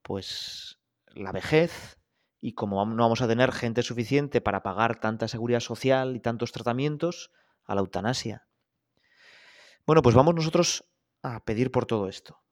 pues, 0.00 0.78
la 1.08 1.32
vejez, 1.32 1.98
y 2.40 2.54
como 2.54 2.82
no 2.86 3.02
vamos 3.02 3.20
a 3.20 3.28
tener 3.28 3.52
gente 3.52 3.82
suficiente 3.82 4.40
para 4.40 4.62
pagar 4.62 4.98
tanta 4.98 5.28
seguridad 5.28 5.60
social 5.60 6.16
y 6.16 6.20
tantos 6.20 6.52
tratamientos, 6.52 7.32
a 7.66 7.74
la 7.74 7.82
eutanasia. 7.82 8.46
Bueno, 9.84 10.00
pues 10.00 10.14
vamos 10.14 10.34
nosotros 10.34 10.89
a 11.22 11.44
pedir 11.44 11.70
por 11.70 11.86
todo 11.86 12.08
esto. 12.08 12.42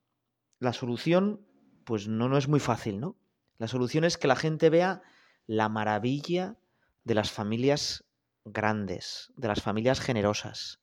La 0.59 0.73
solución, 0.73 1.47
pues 1.85 2.09
no, 2.09 2.29
no 2.29 2.37
es 2.37 2.49
muy 2.49 2.61
fácil, 2.61 3.01
¿no? 3.01 3.17
La 3.59 3.69
solución 3.69 4.05
es 4.05 4.19
que 4.19 4.29
la 4.29 4.37
gente 4.37 4.71
vea 4.71 5.03
la 5.47 5.69
maravilla 5.69 6.59
de 7.05 7.15
las 7.15 7.31
familias 7.31 8.05
grandes, 8.45 9.33
de 9.37 9.49
las 9.49 9.63
familias 9.63 10.01
generosas. 10.01 10.81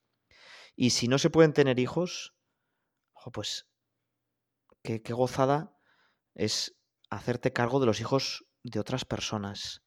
Y 0.75 0.89
si 0.91 1.07
no 1.07 1.17
se 1.17 1.29
pueden 1.29 1.53
tener 1.53 1.79
hijos, 1.79 2.35
pues 3.31 3.67
qué, 4.83 5.01
qué 5.01 5.13
gozada 5.13 5.77
es 6.33 6.77
hacerte 7.09 7.53
cargo 7.53 7.79
de 7.79 7.85
los 7.85 7.99
hijos 7.99 8.45
de 8.63 8.79
otras 8.79 9.05
personas. 9.05 9.83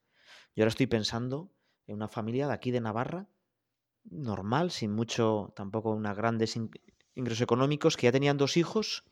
Yo 0.55 0.63
ahora 0.63 0.71
estoy 0.71 0.87
pensando 0.87 1.53
en 1.87 1.97
una 1.97 2.09
familia 2.09 2.47
de 2.49 2.55
aquí 2.55 2.71
de 2.71 2.81
Navarra, 2.81 3.29
normal, 4.05 4.71
sin 4.71 4.93
mucho, 4.93 5.53
tampoco 5.55 5.91
una 5.91 6.15
grandes 6.15 6.57
ingresos 7.19 7.43
económicos, 7.43 7.97
que 7.97 8.07
ya 8.07 8.13
tenían 8.13 8.39
dos 8.39 8.57
hijos 8.57 9.05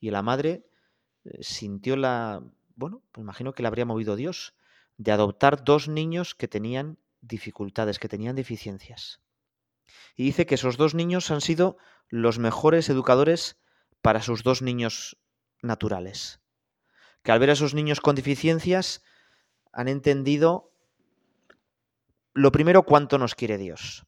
y 0.00 0.10
la 0.10 0.22
madre 0.22 0.66
eh, 1.24 1.38
sintió 1.42 1.96
la, 1.96 2.42
bueno, 2.74 3.02
pues 3.12 3.22
imagino 3.22 3.52
que 3.52 3.62
le 3.62 3.68
habría 3.68 3.86
movido 3.86 4.16
Dios, 4.16 4.54
de 4.96 5.12
adoptar 5.12 5.64
dos 5.64 5.88
niños 5.88 6.34
que 6.34 6.48
tenían 6.48 6.98
dificultades, 7.20 7.98
que 7.98 8.08
tenían 8.08 8.36
deficiencias. 8.36 9.20
Y 10.16 10.24
dice 10.24 10.44
que 10.46 10.56
esos 10.56 10.76
dos 10.76 10.94
niños 10.94 11.30
han 11.30 11.40
sido 11.40 11.76
los 12.08 12.38
mejores 12.38 12.88
educadores 12.88 13.58
para 14.02 14.22
sus 14.22 14.42
dos 14.42 14.62
niños 14.62 15.16
naturales. 15.62 16.40
Que 17.22 17.32
al 17.32 17.38
ver 17.38 17.50
a 17.50 17.54
esos 17.54 17.74
niños 17.74 18.00
con 18.00 18.16
deficiencias 18.16 19.02
han 19.72 19.88
entendido 19.88 20.72
lo 22.32 22.50
primero 22.52 22.84
cuánto 22.84 23.18
nos 23.18 23.34
quiere 23.34 23.58
Dios. 23.58 24.06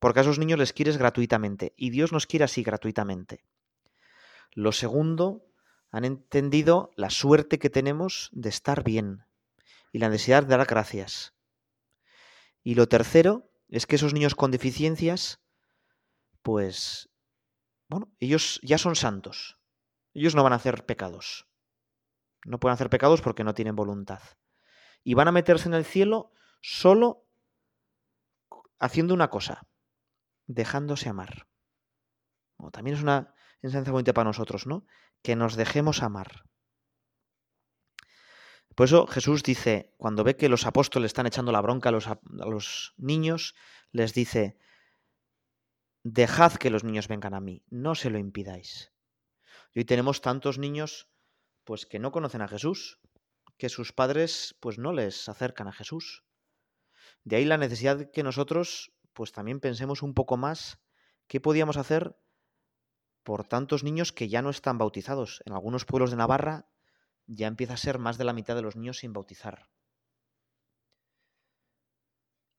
Porque 0.00 0.20
a 0.20 0.22
esos 0.22 0.38
niños 0.38 0.58
les 0.58 0.72
quieres 0.72 0.96
gratuitamente 0.96 1.74
y 1.76 1.90
Dios 1.90 2.10
nos 2.10 2.26
quiere 2.26 2.44
así 2.44 2.64
gratuitamente. 2.64 3.44
Lo 4.52 4.72
segundo, 4.72 5.46
han 5.92 6.04
entendido 6.04 6.90
la 6.96 7.10
suerte 7.10 7.58
que 7.58 7.70
tenemos 7.70 8.30
de 8.32 8.48
estar 8.48 8.82
bien 8.82 9.24
y 9.92 9.98
la 9.98 10.08
necesidad 10.08 10.42
de 10.42 10.56
dar 10.56 10.66
gracias. 10.66 11.34
Y 12.62 12.74
lo 12.74 12.88
tercero 12.88 13.50
es 13.68 13.86
que 13.86 13.96
esos 13.96 14.14
niños 14.14 14.34
con 14.34 14.50
deficiencias, 14.50 15.40
pues, 16.42 17.10
bueno, 17.88 18.12
ellos 18.20 18.58
ya 18.62 18.78
son 18.78 18.96
santos. 18.96 19.58
Ellos 20.14 20.34
no 20.34 20.42
van 20.42 20.52
a 20.52 20.56
hacer 20.56 20.86
pecados. 20.86 21.46
No 22.44 22.58
pueden 22.58 22.74
hacer 22.74 22.90
pecados 22.90 23.20
porque 23.20 23.44
no 23.44 23.54
tienen 23.54 23.76
voluntad. 23.76 24.20
Y 25.04 25.14
van 25.14 25.28
a 25.28 25.32
meterse 25.32 25.68
en 25.68 25.74
el 25.74 25.84
cielo 25.84 26.32
solo 26.60 27.26
haciendo 28.78 29.14
una 29.14 29.28
cosa, 29.28 29.66
dejándose 30.50 31.08
amar. 31.08 31.46
también 32.72 32.96
es 32.96 33.02
una 33.02 33.34
enseñanza 33.62 33.92
bonita 33.92 34.12
para 34.12 34.28
nosotros, 34.28 34.66
¿no? 34.66 34.84
Que 35.22 35.36
nos 35.36 35.54
dejemos 35.54 36.02
amar. 36.02 36.44
Por 38.74 38.86
eso 38.86 39.06
Jesús 39.06 39.42
dice, 39.42 39.94
cuando 39.96 40.24
ve 40.24 40.36
que 40.36 40.48
los 40.48 40.66
apóstoles 40.66 41.10
están 41.10 41.26
echando 41.26 41.52
la 41.52 41.60
bronca 41.60 41.90
a 41.90 41.92
los, 41.92 42.06
a 42.08 42.18
los 42.30 42.94
niños, 42.96 43.54
les 43.92 44.12
dice, 44.12 44.58
dejad 46.02 46.54
que 46.54 46.70
los 46.70 46.84
niños 46.84 47.08
vengan 47.08 47.34
a 47.34 47.40
mí, 47.40 47.62
no 47.68 47.94
se 47.94 48.10
lo 48.10 48.18
impidáis. 48.18 48.92
Y 49.72 49.80
hoy 49.80 49.84
tenemos 49.84 50.20
tantos 50.20 50.58
niños 50.58 51.08
pues 51.64 51.86
que 51.86 51.98
no 51.98 52.10
conocen 52.10 52.42
a 52.42 52.48
Jesús, 52.48 52.98
que 53.56 53.68
sus 53.68 53.92
padres 53.92 54.56
pues 54.60 54.78
no 54.78 54.92
les 54.92 55.28
acercan 55.28 55.68
a 55.68 55.72
Jesús. 55.72 56.24
De 57.22 57.36
ahí 57.36 57.44
la 57.44 57.58
necesidad 57.58 58.10
que 58.10 58.22
nosotros 58.22 58.92
pues 59.12 59.32
también 59.32 59.60
pensemos 59.60 60.02
un 60.02 60.14
poco 60.14 60.36
más 60.36 60.78
qué 61.26 61.40
podíamos 61.40 61.76
hacer 61.76 62.16
por 63.22 63.46
tantos 63.46 63.84
niños 63.84 64.12
que 64.12 64.28
ya 64.28 64.42
no 64.42 64.50
están 64.50 64.78
bautizados. 64.78 65.42
En 65.46 65.52
algunos 65.52 65.84
pueblos 65.84 66.10
de 66.10 66.16
Navarra 66.16 66.66
ya 67.26 67.46
empieza 67.46 67.74
a 67.74 67.78
ser 67.78 67.98
más 67.98 68.18
de 68.18 68.24
la 68.24 68.32
mitad 68.32 68.56
de 68.56 68.62
los 68.62 68.76
niños 68.76 68.98
sin 68.98 69.12
bautizar. 69.12 69.68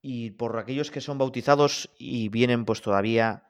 Y 0.00 0.30
por 0.32 0.58
aquellos 0.58 0.90
que 0.90 1.00
son 1.00 1.18
bautizados 1.18 1.90
y 1.98 2.28
vienen 2.28 2.64
pues 2.64 2.82
todavía 2.82 3.48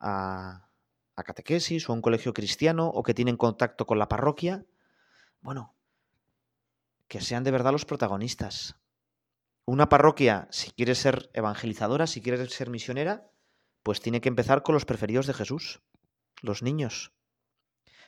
a, 0.00 0.68
a 1.16 1.22
catequesis 1.22 1.88
o 1.88 1.92
a 1.92 1.94
un 1.94 2.02
colegio 2.02 2.32
cristiano 2.32 2.88
o 2.88 3.02
que 3.02 3.14
tienen 3.14 3.36
contacto 3.36 3.86
con 3.86 3.98
la 3.98 4.08
parroquia, 4.08 4.64
bueno, 5.40 5.74
que 7.08 7.20
sean 7.20 7.44
de 7.44 7.50
verdad 7.50 7.72
los 7.72 7.84
protagonistas, 7.84 8.76
una 9.64 9.88
parroquia, 9.88 10.48
si 10.50 10.70
quiere 10.72 10.94
ser 10.94 11.30
evangelizadora, 11.34 12.06
si 12.06 12.20
quiere 12.20 12.44
ser 12.48 12.70
misionera, 12.70 13.30
pues 13.82 14.00
tiene 14.00 14.20
que 14.20 14.28
empezar 14.28 14.62
con 14.62 14.74
los 14.74 14.84
preferidos 14.84 15.26
de 15.26 15.34
Jesús, 15.34 15.80
los 16.40 16.62
niños. 16.62 17.12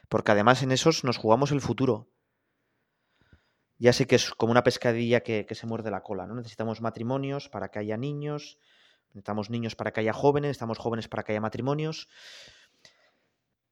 Porque 0.09 0.33
además 0.33 0.63
en 0.63 0.73
esos 0.73 1.05
nos 1.05 1.17
jugamos 1.17 1.53
el 1.53 1.61
futuro. 1.61 2.11
Ya 3.79 3.93
sé 3.93 4.07
que 4.07 4.17
es 4.17 4.31
como 4.31 4.53
una 4.53 4.63
pescadilla 4.63 5.23
que, 5.23 5.47
que 5.47 5.55
se 5.55 5.67
muerde 5.67 5.91
la 5.91 6.03
cola, 6.03 6.27
¿no? 6.27 6.35
Necesitamos 6.35 6.81
matrimonios 6.81 7.49
para 7.49 7.71
que 7.71 7.79
haya 7.79 7.97
niños, 7.97 8.59
necesitamos 9.09 9.51
niños 9.51 9.75
para 9.75 9.93
que 9.93 10.01
haya 10.01 10.13
jóvenes, 10.13 10.51
necesitamos 10.51 10.79
jóvenes 10.79 11.09
para 11.09 11.23
que 11.23 11.33
haya 11.33 11.41
matrimonios. 11.41 12.09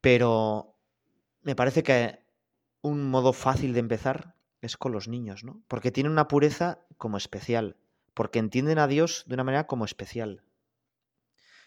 Pero 0.01 0.77
me 1.41 1.55
parece 1.55 1.83
que 1.83 2.19
un 2.81 3.09
modo 3.09 3.33
fácil 3.33 3.73
de 3.73 3.79
empezar 3.79 4.35
es 4.65 4.77
con 4.77 4.91
los 4.91 5.07
niños, 5.07 5.43
¿no? 5.43 5.63
Porque 5.67 5.91
tienen 5.91 6.11
una 6.11 6.27
pureza 6.27 6.85
como 6.97 7.17
especial, 7.17 7.77
porque 8.13 8.39
entienden 8.39 8.79
a 8.79 8.87
Dios 8.87 9.23
de 9.27 9.35
una 9.35 9.43
manera 9.43 9.67
como 9.67 9.85
especial. 9.85 10.43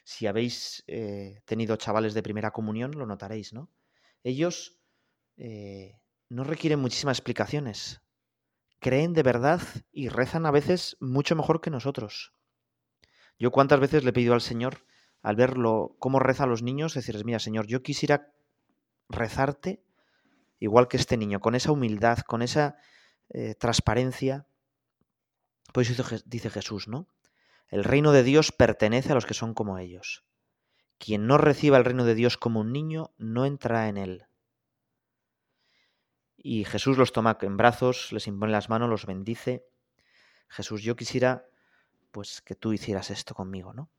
Si 0.04 0.26
habéis 0.26 0.84
eh, 0.86 1.42
tenido 1.44 1.76
chavales 1.76 2.14
de 2.14 2.22
primera 2.22 2.52
comunión, 2.52 2.92
lo 2.92 3.06
notaréis, 3.06 3.52
¿no? 3.52 3.70
Ellos 4.22 4.78
eh, 5.36 6.00
no 6.28 6.44
requieren 6.44 6.80
muchísimas 6.80 7.18
explicaciones. 7.18 8.00
Creen 8.78 9.12
de 9.12 9.22
verdad 9.22 9.60
y 9.92 10.08
rezan 10.08 10.46
a 10.46 10.50
veces 10.50 10.96
mucho 11.00 11.34
mejor 11.36 11.60
que 11.60 11.70
nosotros. 11.70 12.32
Yo 13.38 13.50
cuántas 13.50 13.80
veces 13.80 14.04
le 14.04 14.10
he 14.10 14.12
pedido 14.12 14.34
al 14.34 14.40
Señor, 14.40 14.86
al 15.22 15.36
verlo, 15.36 15.96
cómo 15.98 16.18
reza 16.18 16.44
a 16.44 16.46
los 16.46 16.62
niños, 16.62 16.94
decirles, 16.94 17.24
mira, 17.24 17.38
Señor, 17.38 17.66
yo 17.66 17.82
quisiera 17.82 18.32
rezarte 19.08 19.85
igual 20.58 20.88
que 20.88 20.96
este 20.96 21.16
niño, 21.16 21.40
con 21.40 21.54
esa 21.54 21.72
humildad, 21.72 22.18
con 22.20 22.42
esa 22.42 22.76
eh, 23.28 23.54
transparencia. 23.54 24.46
Pues 25.72 25.92
dice 26.24 26.50
Jesús, 26.50 26.88
¿no? 26.88 27.08
El 27.68 27.84
reino 27.84 28.12
de 28.12 28.22
Dios 28.22 28.52
pertenece 28.52 29.12
a 29.12 29.14
los 29.14 29.26
que 29.26 29.34
son 29.34 29.52
como 29.52 29.78
ellos. 29.78 30.24
Quien 30.98 31.26
no 31.26 31.36
reciba 31.36 31.76
el 31.76 31.84
reino 31.84 32.04
de 32.04 32.14
Dios 32.14 32.36
como 32.38 32.60
un 32.60 32.72
niño, 32.72 33.12
no 33.18 33.44
entra 33.44 33.88
en 33.88 33.96
él. 33.96 34.26
Y 36.36 36.64
Jesús 36.64 36.96
los 36.96 37.12
toma 37.12 37.36
en 37.40 37.56
brazos, 37.56 38.12
les 38.12 38.26
impone 38.28 38.52
las 38.52 38.68
manos, 38.68 38.88
los 38.88 39.04
bendice. 39.04 39.66
Jesús, 40.48 40.82
yo 40.82 40.94
quisiera 40.96 41.48
pues 42.12 42.40
que 42.40 42.54
tú 42.54 42.72
hicieras 42.72 43.10
esto 43.10 43.34
conmigo, 43.34 43.74
¿no? 43.74 43.90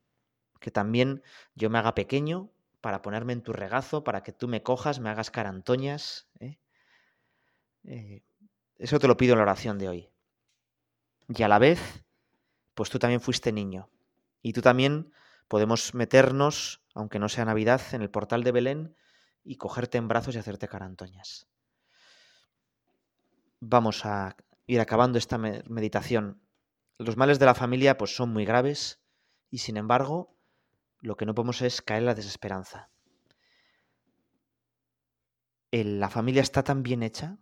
Que 0.59 0.71
también 0.71 1.21
yo 1.53 1.69
me 1.69 1.77
haga 1.77 1.93
pequeño 1.93 2.51
para 2.81 3.01
ponerme 3.01 3.33
en 3.33 3.41
tu 3.41 3.53
regazo, 3.53 4.03
para 4.03 4.23
que 4.23 4.31
tú 4.31 4.47
me 4.47 4.63
cojas, 4.63 4.99
me 4.99 5.09
hagas 5.09 5.31
carantoñas. 5.31 6.29
¿eh? 6.39 6.59
Eh, 7.83 8.23
eso 8.77 8.99
te 8.99 9.07
lo 9.07 9.17
pido 9.17 9.33
en 9.33 9.39
la 9.39 9.43
oración 9.43 9.77
de 9.77 9.89
hoy. 9.89 10.09
Y 11.29 11.43
a 11.43 11.47
la 11.47 11.59
vez, 11.59 12.05
pues 12.73 12.89
tú 12.89 12.99
también 12.99 13.21
fuiste 13.21 13.51
niño. 13.51 13.89
Y 14.41 14.53
tú 14.53 14.61
también 14.61 15.11
podemos 15.47 15.93
meternos, 15.93 16.81
aunque 16.93 17.19
no 17.19 17.29
sea 17.29 17.45
Navidad, 17.45 17.81
en 17.91 18.01
el 18.01 18.09
portal 18.09 18.43
de 18.43 18.51
Belén 18.51 18.95
y 19.43 19.55
cogerte 19.55 19.97
en 19.97 20.07
brazos 20.07 20.35
y 20.35 20.39
hacerte 20.39 20.67
carantoñas. 20.67 21.47
Vamos 23.59 24.05
a 24.05 24.35
ir 24.67 24.79
acabando 24.79 25.17
esta 25.17 25.37
meditación. 25.37 26.41
Los 26.99 27.17
males 27.17 27.39
de 27.39 27.45
la 27.45 27.55
familia 27.55 27.97
pues 27.97 28.15
son 28.15 28.31
muy 28.31 28.45
graves 28.45 29.01
y 29.49 29.59
sin 29.59 29.77
embargo 29.77 30.36
lo 30.99 31.15
que 31.15 31.25
no 31.25 31.35
podemos 31.35 31.61
es 31.61 31.81
caer 31.81 31.99
en 31.99 32.05
la 32.07 32.15
desesperanza. 32.15 32.89
La 35.71 36.09
familia 36.09 36.41
está 36.41 36.63
tan 36.63 36.81
bien 36.81 37.03
hecha, 37.03 37.37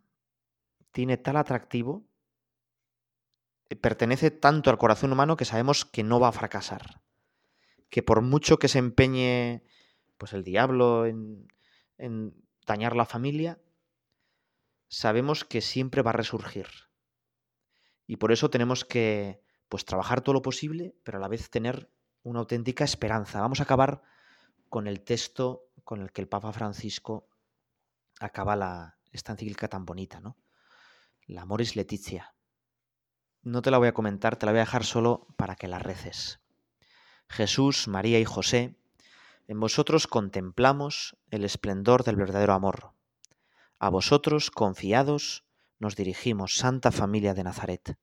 tiene 0.91 1.17
tal 1.17 1.37
atractivo, 1.37 2.05
eh, 3.69 3.75
pertenece 3.75 4.31
tanto 4.31 4.69
al 4.69 4.77
corazón 4.77 5.11
humano 5.11 5.37
que 5.37 5.45
sabemos 5.45 5.85
que 5.85 6.03
no 6.03 6.19
va 6.19 6.29
a 6.29 6.33
fracasar. 6.33 7.01
Que 7.89 8.03
por 8.03 8.21
mucho 8.21 8.57
que 8.57 8.67
se 8.67 8.79
empeñe 8.79 9.63
pues 10.17 10.33
el 10.33 10.43
diablo 10.43 11.05
en, 11.05 11.47
en 11.97 12.33
dañar 12.65 12.95
la 12.95 13.05
familia, 13.05 13.59
sabemos 14.87 15.45
que 15.45 15.61
siempre 15.61 16.01
va 16.01 16.11
a 16.11 16.13
resurgir. 16.13 16.67
Y 18.07 18.17
por 18.17 18.31
eso 18.31 18.49
tenemos 18.49 18.85
que 18.85 19.41
pues 19.69 19.85
trabajar 19.85 20.21
todo 20.21 20.33
lo 20.33 20.41
posible, 20.41 20.95
pero 21.03 21.17
a 21.17 21.21
la 21.21 21.27
vez 21.27 21.49
tener 21.49 21.89
una 22.25 22.39
auténtica 22.39 22.83
esperanza. 22.83 23.39
Vamos 23.39 23.59
a 23.59 23.63
acabar 23.63 24.01
con 24.69 24.87
el 24.87 25.01
texto 25.01 25.69
con 25.83 26.01
el 26.01 26.11
que 26.11 26.21
el 26.21 26.27
Papa 26.27 26.51
Francisco 26.51 27.29
acaba 28.19 28.55
la, 28.55 28.97
esta 29.11 29.31
encíclica 29.31 29.67
tan 29.67 29.85
bonita, 29.85 30.19
¿no? 30.19 30.35
La 31.27 31.43
Amoris 31.43 31.75
Leticia. 31.75 32.33
No 33.43 33.61
te 33.61 33.69
la 33.69 33.77
voy 33.77 33.89
a 33.89 33.93
comentar, 33.93 34.37
te 34.37 34.47
la 34.47 34.51
voy 34.51 34.59
a 34.59 34.65
dejar 34.65 34.83
solo 34.83 35.27
para 35.37 35.55
que 35.55 35.67
la 35.67 35.77
reces. 35.77 36.39
Jesús, 37.29 37.87
María 37.87 38.19
y 38.19 38.25
José, 38.25 38.75
en 39.47 39.59
vosotros 39.59 40.07
contemplamos 40.07 41.15
el 41.29 41.43
esplendor 41.43 42.03
del 42.03 42.15
verdadero 42.15 42.53
amor. 42.53 42.93
A 43.77 43.89
vosotros, 43.89 44.49
confiados, 44.49 45.45
nos 45.77 45.95
dirigimos, 45.95 46.57
Santa 46.57 46.91
Familia 46.91 47.35
de 47.35 47.43
Nazaret. 47.43 47.99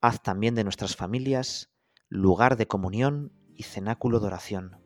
Haz 0.00 0.22
también 0.22 0.54
de 0.54 0.62
nuestras 0.62 0.94
familias 0.94 1.71
lugar 2.14 2.58
de 2.58 2.66
comunión 2.66 3.32
y 3.56 3.62
cenáculo 3.62 4.20
de 4.20 4.26
oración, 4.26 4.76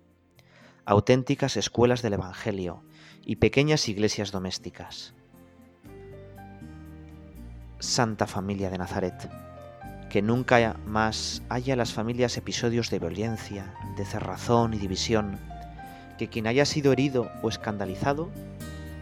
auténticas 0.84 1.56
escuelas 1.56 2.00
del 2.00 2.12
Evangelio 2.12 2.84
y 3.24 3.36
pequeñas 3.36 3.88
iglesias 3.88 4.30
domésticas. 4.30 5.12
Santa 7.80 8.28
Familia 8.28 8.70
de 8.70 8.78
Nazaret, 8.78 9.28
que 10.08 10.22
nunca 10.22 10.76
más 10.86 11.42
haya 11.48 11.74
las 11.74 11.92
familias 11.92 12.36
episodios 12.36 12.90
de 12.90 13.00
violencia, 13.00 13.74
de 13.96 14.04
cerrazón 14.04 14.72
y 14.72 14.78
división, 14.78 15.40
que 16.18 16.28
quien 16.28 16.46
haya 16.46 16.64
sido 16.64 16.92
herido 16.92 17.28
o 17.42 17.48
escandalizado 17.48 18.30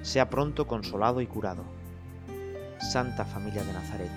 sea 0.01 0.31
pronto 0.31 0.67
consolado 0.67 1.21
y 1.21 1.27
curado. 1.27 1.65
Santa 2.79 3.27
Familia 3.27 3.63
de 3.65 3.75
Nazaret, 3.75 4.13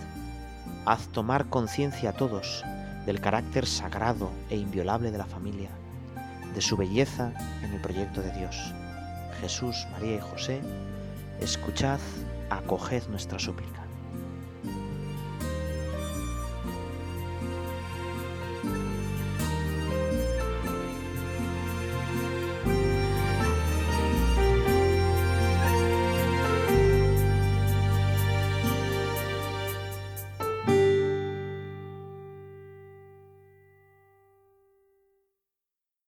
haz 0.86 1.10
tomar 1.10 1.50
conciencia 1.50 2.12
a 2.12 2.14
todos 2.14 2.64
del 3.08 3.22
carácter 3.22 3.66
sagrado 3.66 4.30
e 4.50 4.58
inviolable 4.58 5.12
de 5.12 5.18
la 5.18 5.26
familia, 5.26 5.70
de 6.54 6.62
su 6.62 6.76
belleza 6.76 7.32
en 7.64 7.72
el 7.72 7.82
proyecto 7.82 8.22
de 8.22 8.32
Dios. 8.34 8.74
Jesús, 9.40 9.88
María 9.94 10.18
y 10.18 10.20
José, 10.20 10.60
escuchad, 11.40 12.00
acoged 12.50 13.08
nuestra 13.08 13.40
súplica. 13.40 13.77